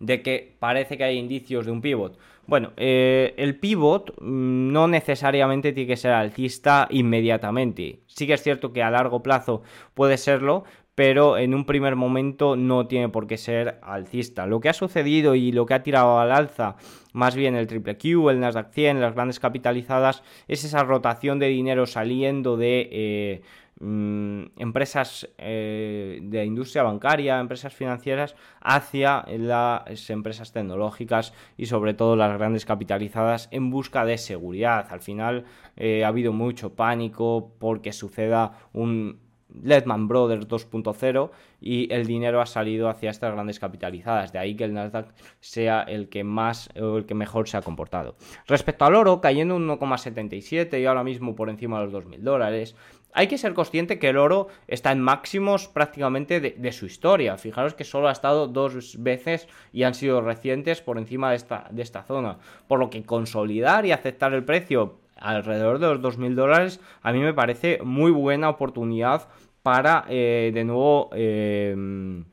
de 0.00 0.22
que 0.22 0.56
parece 0.58 0.96
que 0.96 1.04
hay 1.04 1.18
indicios 1.18 1.66
de 1.66 1.72
un 1.72 1.80
pivot? 1.80 2.18
Bueno, 2.46 2.72
eh, 2.76 3.34
el 3.36 3.56
pivot 3.60 4.12
mm, 4.20 4.72
no 4.72 4.88
necesariamente 4.88 5.72
tiene 5.72 5.86
que 5.86 5.96
ser 5.96 6.12
alcista 6.12 6.88
inmediatamente. 6.90 8.00
Sí 8.06 8.26
que 8.26 8.32
es 8.32 8.42
cierto 8.42 8.72
que 8.72 8.82
a 8.82 8.90
largo 8.90 9.22
plazo 9.22 9.62
puede 9.94 10.16
serlo, 10.16 10.64
pero 11.00 11.38
en 11.38 11.54
un 11.54 11.64
primer 11.64 11.96
momento 11.96 12.56
no 12.56 12.86
tiene 12.86 13.08
por 13.08 13.26
qué 13.26 13.38
ser 13.38 13.78
alcista. 13.80 14.46
Lo 14.46 14.60
que 14.60 14.68
ha 14.68 14.74
sucedido 14.74 15.34
y 15.34 15.50
lo 15.50 15.64
que 15.64 15.72
ha 15.72 15.82
tirado 15.82 16.20
al 16.20 16.30
alza, 16.30 16.76
más 17.14 17.34
bien 17.34 17.54
el 17.54 17.66
triple 17.66 17.96
Q, 17.96 18.28
el 18.28 18.38
Nasdaq 18.38 18.70
100, 18.70 19.00
las 19.00 19.14
grandes 19.14 19.40
capitalizadas, 19.40 20.22
es 20.46 20.62
esa 20.62 20.84
rotación 20.84 21.38
de 21.38 21.48
dinero 21.48 21.86
saliendo 21.86 22.58
de... 22.58 22.86
Eh, 22.92 23.42
mm, 23.80 24.42
empresas 24.58 25.26
eh, 25.38 26.18
de 26.22 26.44
industria 26.44 26.82
bancaria, 26.82 27.40
empresas 27.40 27.72
financieras, 27.72 28.36
hacia 28.60 29.24
las 29.38 30.10
empresas 30.10 30.52
tecnológicas 30.52 31.32
y 31.56 31.64
sobre 31.64 31.94
todo 31.94 32.14
las 32.14 32.36
grandes 32.36 32.66
capitalizadas 32.66 33.48
en 33.52 33.70
busca 33.70 34.04
de 34.04 34.18
seguridad. 34.18 34.86
Al 34.90 35.00
final 35.00 35.46
eh, 35.78 36.04
ha 36.04 36.08
habido 36.08 36.34
mucho 36.34 36.74
pánico 36.74 37.54
porque 37.58 37.94
suceda 37.94 38.52
un 38.74 39.29
Lehman 39.62 40.08
Brothers 40.08 40.48
2.0 40.48 41.30
y 41.60 41.92
el 41.92 42.06
dinero 42.06 42.40
ha 42.40 42.46
salido 42.46 42.88
hacia 42.88 43.10
estas 43.10 43.32
grandes 43.32 43.58
capitalizadas. 43.58 44.32
De 44.32 44.38
ahí 44.38 44.54
que 44.54 44.64
el 44.64 44.74
Nasdaq 44.74 45.14
sea 45.40 45.82
el 45.82 46.08
que 46.08 46.24
más 46.24 46.70
o 46.80 46.98
el 46.98 47.06
que 47.06 47.14
mejor 47.14 47.48
se 47.48 47.56
ha 47.56 47.62
comportado. 47.62 48.16
Respecto 48.46 48.84
al 48.84 48.94
oro, 48.94 49.20
cayendo 49.20 49.56
un 49.56 49.68
1,77 49.68 50.80
y 50.80 50.86
ahora 50.86 51.04
mismo 51.04 51.34
por 51.34 51.50
encima 51.50 51.80
de 51.80 51.86
los 51.86 52.04
2.000 52.04 52.18
dólares. 52.20 52.76
Hay 53.12 53.26
que 53.26 53.38
ser 53.38 53.54
consciente 53.54 53.98
que 53.98 54.08
el 54.08 54.16
oro 54.16 54.46
está 54.68 54.92
en 54.92 55.00
máximos 55.00 55.66
prácticamente 55.66 56.40
de, 56.40 56.72
su 56.72 56.86
historia. 56.86 57.36
Fijaros 57.36 57.74
que 57.74 57.82
solo 57.82 58.08
ha 58.08 58.12
estado 58.12 58.46
dos 58.46 59.02
veces 59.02 59.48
y 59.72 59.82
han 59.82 59.94
sido 59.94 60.20
recientes 60.20 60.80
por 60.80 60.96
encima 60.96 61.30
de 61.30 61.36
esta, 61.36 61.66
de 61.70 61.82
esta 61.82 62.04
zona. 62.04 62.38
Por 62.68 62.78
lo 62.78 62.88
que 62.88 63.02
consolidar 63.02 63.84
y 63.84 63.92
aceptar 63.92 64.32
el 64.32 64.44
precio 64.44 65.00
alrededor 65.20 65.78
de 65.78 65.86
los 65.94 66.00
2.000 66.00 66.34
dólares, 66.34 66.80
a 67.02 67.12
mí 67.12 67.20
me 67.20 67.34
parece 67.34 67.78
muy 67.84 68.10
buena 68.10 68.48
oportunidad 68.48 69.28
para 69.62 70.04
eh, 70.08 70.50
de 70.52 70.64
nuevo 70.64 71.10
em, 71.12 72.24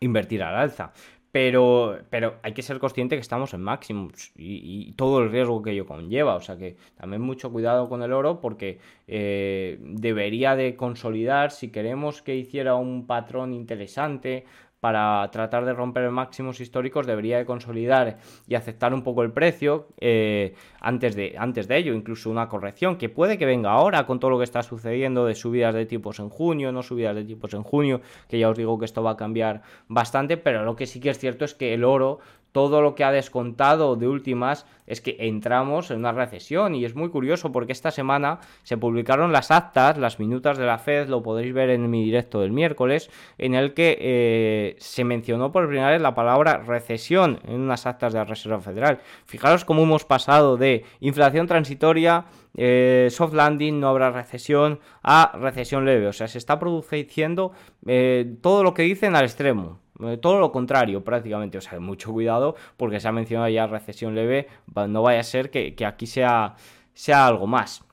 invertir 0.00 0.42
al 0.42 0.56
alza. 0.56 0.92
Pero, 1.32 1.96
pero 2.10 2.38
hay 2.42 2.52
que 2.54 2.62
ser 2.62 2.80
consciente 2.80 3.14
que 3.14 3.20
estamos 3.20 3.54
en 3.54 3.62
máximos 3.62 4.32
y, 4.36 4.92
todo 4.94 5.20
el 5.22 5.30
riesgo 5.30 5.62
que 5.62 5.70
ello 5.70 5.86
conlleva. 5.86 6.34
O 6.34 6.40
sea 6.40 6.56
que 6.56 6.76
también 6.96 7.22
mucho 7.22 7.52
cuidado 7.52 7.88
con 7.88 8.02
el 8.02 8.12
oro 8.12 8.40
porque 8.40 8.80
eh, 9.06 9.78
debería 9.80 10.56
de 10.56 10.74
consolidar 10.74 11.52
si 11.52 11.68
queremos 11.68 12.20
que 12.20 12.34
hiciera 12.34 12.74
un 12.74 13.06
patrón 13.06 13.54
interesante 13.54 14.44
para 14.80 15.30
tratar 15.30 15.64
de 15.66 15.74
romper 15.74 16.10
máximos 16.10 16.60
históricos 16.60 17.06
debería 17.06 17.38
de 17.38 17.44
consolidar 17.44 18.18
y 18.48 18.54
aceptar 18.54 18.94
un 18.94 19.02
poco 19.02 19.22
el 19.22 19.30
precio 19.30 19.88
eh, 20.00 20.54
antes, 20.80 21.14
de, 21.14 21.34
antes 21.38 21.68
de 21.68 21.76
ello, 21.76 21.94
incluso 21.94 22.30
una 22.30 22.48
corrección 22.48 22.96
que 22.96 23.10
puede 23.10 23.36
que 23.36 23.44
venga 23.44 23.70
ahora 23.70 24.06
con 24.06 24.18
todo 24.18 24.30
lo 24.30 24.38
que 24.38 24.44
está 24.44 24.62
sucediendo 24.62 25.26
de 25.26 25.34
subidas 25.34 25.74
de 25.74 25.84
tipos 25.84 26.18
en 26.18 26.30
junio, 26.30 26.72
no 26.72 26.82
subidas 26.82 27.14
de 27.14 27.24
tipos 27.24 27.52
en 27.52 27.62
junio, 27.62 28.00
que 28.28 28.38
ya 28.38 28.48
os 28.48 28.56
digo 28.56 28.78
que 28.78 28.86
esto 28.86 29.02
va 29.02 29.12
a 29.12 29.16
cambiar 29.16 29.62
bastante, 29.88 30.38
pero 30.38 30.64
lo 30.64 30.76
que 30.76 30.86
sí 30.86 30.98
que 30.98 31.10
es 31.10 31.18
cierto 31.18 31.44
es 31.44 31.54
que 31.54 31.74
el 31.74 31.84
oro 31.84 32.20
todo 32.52 32.82
lo 32.82 32.94
que 32.94 33.04
ha 33.04 33.12
descontado 33.12 33.96
de 33.96 34.08
últimas 34.08 34.66
es 34.86 35.00
que 35.00 35.16
entramos 35.20 35.90
en 35.90 35.98
una 35.98 36.12
recesión 36.12 36.74
y 36.74 36.84
es 36.84 36.96
muy 36.96 37.10
curioso 37.10 37.52
porque 37.52 37.72
esta 37.72 37.92
semana 37.92 38.40
se 38.64 38.76
publicaron 38.76 39.32
las 39.32 39.52
actas, 39.52 39.96
las 39.98 40.18
minutas 40.18 40.58
de 40.58 40.66
la 40.66 40.78
Fed, 40.78 41.08
lo 41.08 41.22
podréis 41.22 41.54
ver 41.54 41.70
en 41.70 41.88
mi 41.88 42.04
directo 42.04 42.40
del 42.40 42.50
miércoles, 42.50 43.10
en 43.38 43.54
el 43.54 43.72
que 43.72 43.96
eh, 44.00 44.76
se 44.78 45.04
mencionó 45.04 45.52
por 45.52 45.68
primera 45.68 45.90
vez 45.90 46.00
la 46.00 46.14
palabra 46.14 46.58
recesión 46.58 47.38
en 47.46 47.60
unas 47.60 47.86
actas 47.86 48.12
de 48.12 48.18
la 48.18 48.24
Reserva 48.24 48.60
Federal. 48.60 48.98
Fijaros 49.26 49.64
cómo 49.64 49.82
hemos 49.82 50.04
pasado 50.04 50.56
de 50.56 50.84
inflación 50.98 51.46
transitoria, 51.46 52.24
eh, 52.56 53.08
soft 53.10 53.34
landing, 53.34 53.78
no 53.78 53.88
habrá 53.88 54.10
recesión, 54.10 54.80
a 55.02 55.36
recesión 55.38 55.84
leve, 55.84 56.08
o 56.08 56.12
sea, 56.12 56.26
se 56.26 56.38
está 56.38 56.58
produciendo 56.58 57.52
eh, 57.86 58.34
todo 58.42 58.64
lo 58.64 58.74
que 58.74 58.82
dicen 58.82 59.14
al 59.14 59.24
extremo. 59.24 59.79
Eh, 60.02 60.16
todo 60.18 60.38
lo 60.38 60.52
contrario, 60.52 61.02
prácticamente. 61.04 61.58
O 61.58 61.60
sea, 61.60 61.78
mucho 61.80 62.12
cuidado 62.12 62.56
porque 62.76 63.00
se 63.00 63.08
ha 63.08 63.12
mencionado 63.12 63.48
ya 63.48 63.66
recesión 63.66 64.14
leve. 64.14 64.48
No 64.88 65.02
vaya 65.02 65.20
a 65.20 65.24
ser 65.24 65.50
que, 65.50 65.74
aquí 65.86 66.06
sea, 66.06 66.54
sea 66.94 67.26
algo 67.26 67.46
más. 67.46 67.84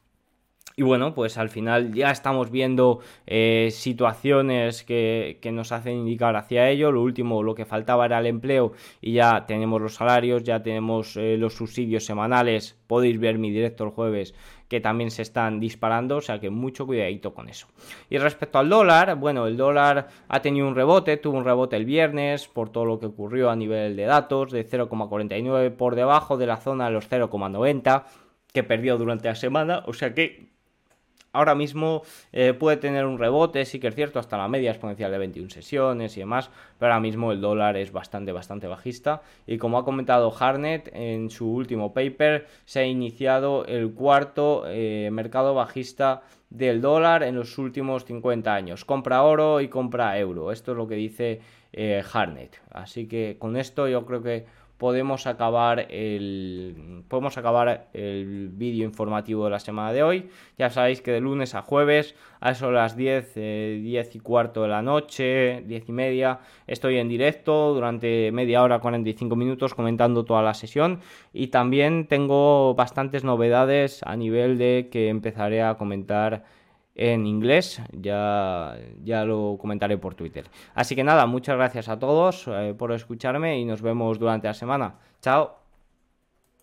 Y 0.79 0.83
bueno, 0.83 1.15
pues 1.15 1.39
al 1.39 1.49
final 1.49 1.91
ya 1.91 2.11
estamos 2.11 2.51
viendo 2.51 2.99
eh, 3.25 3.69
situaciones 3.71 4.83
que, 4.83 5.39
nos 5.51 5.71
hacen 5.71 5.97
indicar 5.97 6.35
hacia 6.35 6.69
ello. 6.69 6.91
Lo 6.91 7.01
último, 7.01 7.41
lo 7.41 7.55
que 7.55 7.65
faltaba 7.65 8.05
era 8.05 8.19
el 8.19 8.27
empleo 8.27 8.73
y 9.01 9.13
ya 9.13 9.47
tenemos 9.47 9.81
los 9.81 9.95
salarios, 9.95 10.43
ya 10.43 10.61
tenemos 10.61 11.17
eh, 11.17 11.35
los 11.35 11.55
subsidios 11.55 12.05
semanales. 12.05 12.77
Podéis 12.85 13.19
ver 13.19 13.39
mi 13.39 13.49
directo 13.49 13.85
el 13.85 13.89
jueves 13.89 14.35
que 14.67 14.79
también 14.79 15.09
se 15.09 15.23
están 15.23 15.59
disparando, 15.59 16.17
o 16.17 16.21
sea 16.21 16.39
que 16.39 16.51
mucho 16.51 16.85
cuidadito 16.85 17.33
con 17.33 17.49
eso. 17.49 17.65
Y 18.11 18.19
respecto 18.19 18.59
al 18.59 18.69
dólar, 18.69 19.15
bueno, 19.15 19.47
el 19.47 19.57
dólar 19.57 20.09
ha 20.27 20.41
tenido 20.43 20.67
un 20.67 20.75
rebote, 20.75 21.17
tuvo 21.17 21.39
un 21.39 21.45
rebote 21.45 21.75
el 21.75 21.85
viernes 21.85 22.47
por 22.47 22.69
todo 22.69 22.85
lo 22.85 22.99
que 22.99 23.07
ocurrió 23.07 23.49
a 23.49 23.55
nivel 23.55 23.95
de 23.95 24.03
datos, 24.03 24.51
de 24.51 24.63
0,49 24.69 25.71
por 25.71 25.95
debajo 25.95 26.37
de 26.37 26.45
la 26.45 26.57
zona 26.57 26.85
de 26.85 26.91
los 26.91 27.09
0,90 27.09 28.03
que 28.53 28.63
perdió 28.63 28.99
durante 28.99 29.27
la 29.27 29.35
semana, 29.35 29.83
o 29.87 29.93
sea 29.93 30.13
que 30.13 30.55
ahora 31.33 31.55
mismo 31.55 32.03
eh, 32.31 32.53
puede 32.53 32.77
tener 32.77 33.05
un 33.05 33.19
rebote, 33.19 33.65
sí 33.65 33.79
que 33.79 33.87
es 33.87 33.95
cierto, 33.95 34.19
hasta 34.19 34.37
la 34.37 34.47
media 34.47 34.71
exponencial 34.71 35.11
de 35.11 35.17
21 35.17 35.49
sesiones 35.49 36.17
y 36.17 36.21
demás, 36.21 36.49
pero 36.79 36.91
ahora 36.91 37.01
mismo 37.01 37.31
el 37.31 37.41
dólar 37.41 37.77
es 37.77 37.91
bastante, 37.91 38.31
bastante 38.31 38.67
bajista. 38.67 39.21
Y 39.45 39.57
como 39.57 39.77
ha 39.77 39.85
comentado 39.85 40.33
Harnett 40.37 40.89
en 40.93 41.29
su 41.29 41.51
último 41.51 41.93
paper, 41.93 42.47
se 42.65 42.79
ha 42.79 42.85
iniciado 42.85 43.65
el 43.65 43.93
cuarto 43.93 44.63
eh, 44.67 45.09
mercado 45.11 45.53
bajista 45.53 46.21
del 46.49 46.81
dólar 46.81 47.23
en 47.23 47.35
los 47.35 47.57
últimos 47.57 48.05
50 48.05 48.53
años. 48.53 48.85
Compra 48.85 49.23
oro 49.23 49.61
y 49.61 49.67
compra 49.67 50.17
euro. 50.17 50.51
Esto 50.51 50.71
es 50.71 50.77
lo 50.77 50.87
que 50.87 50.95
dice 50.95 51.41
eh, 51.73 52.03
Harnett. 52.11 52.61
Así 52.71 53.07
que 53.07 53.35
con 53.37 53.57
esto 53.57 53.87
yo 53.87 54.05
creo 54.05 54.21
que 54.21 54.45
podemos 54.77 55.27
acabar 55.27 55.87
el 55.89 57.03
podemos 57.07 57.37
acabar 57.37 57.87
el 57.93 58.49
vídeo 58.49 58.85
informativo 58.85 59.45
de 59.45 59.51
la 59.51 59.59
semana 59.59 59.93
de 59.93 60.03
hoy. 60.03 60.29
Ya 60.57 60.69
sabéis 60.69 61.01
que 61.01 61.11
de 61.11 61.21
lunes 61.21 61.55
a 61.55 61.61
jueves, 61.61 62.15
a 62.39 62.51
eso 62.51 62.71
las 62.71 62.95
10, 62.95 63.33
10 63.33 63.35
eh, 63.35 64.09
y 64.13 64.19
cuarto 64.19 64.63
de 64.63 64.67
la 64.69 64.81
noche, 64.81 65.63
10 65.65 65.89
y 65.89 65.91
media, 65.91 66.39
estoy 66.67 66.97
en 66.97 67.09
directo 67.09 67.73
durante 67.73 68.31
media 68.31 68.63
hora, 68.63 68.79
45 68.79 69.35
minutos 69.35 69.73
comentando 69.73 70.25
toda 70.25 70.41
la 70.41 70.53
sesión 70.53 71.01
y 71.33 71.47
también 71.47 72.07
tengo 72.07 72.75
bastantes 72.75 73.23
novedades 73.23 74.03
a 74.03 74.15
nivel 74.15 74.57
de 74.57 74.89
que 74.91 75.09
empezaré 75.09 75.63
a 75.63 75.75
comentar 75.75 76.43
en 76.97 77.27
inglés, 77.27 77.79
ya, 77.93 78.75
ya 79.03 79.23
lo 79.23 79.57
comentaré 79.59 79.97
por 79.99 80.15
Twitter. 80.15 80.45
Así 80.73 80.95
que 80.95 81.03
nada, 81.03 81.27
muchas 81.27 81.55
gracias 81.55 81.87
a 81.89 81.99
todos 81.99 82.45
eh, 82.47 82.73
por 82.77 82.91
escucharme 82.91 83.59
y 83.59 83.65
nos 83.65 83.81
vemos 83.81 84.17
durante 84.17 84.47
la 84.47 84.55
semana. 84.55 84.95
Chao. 85.21 85.56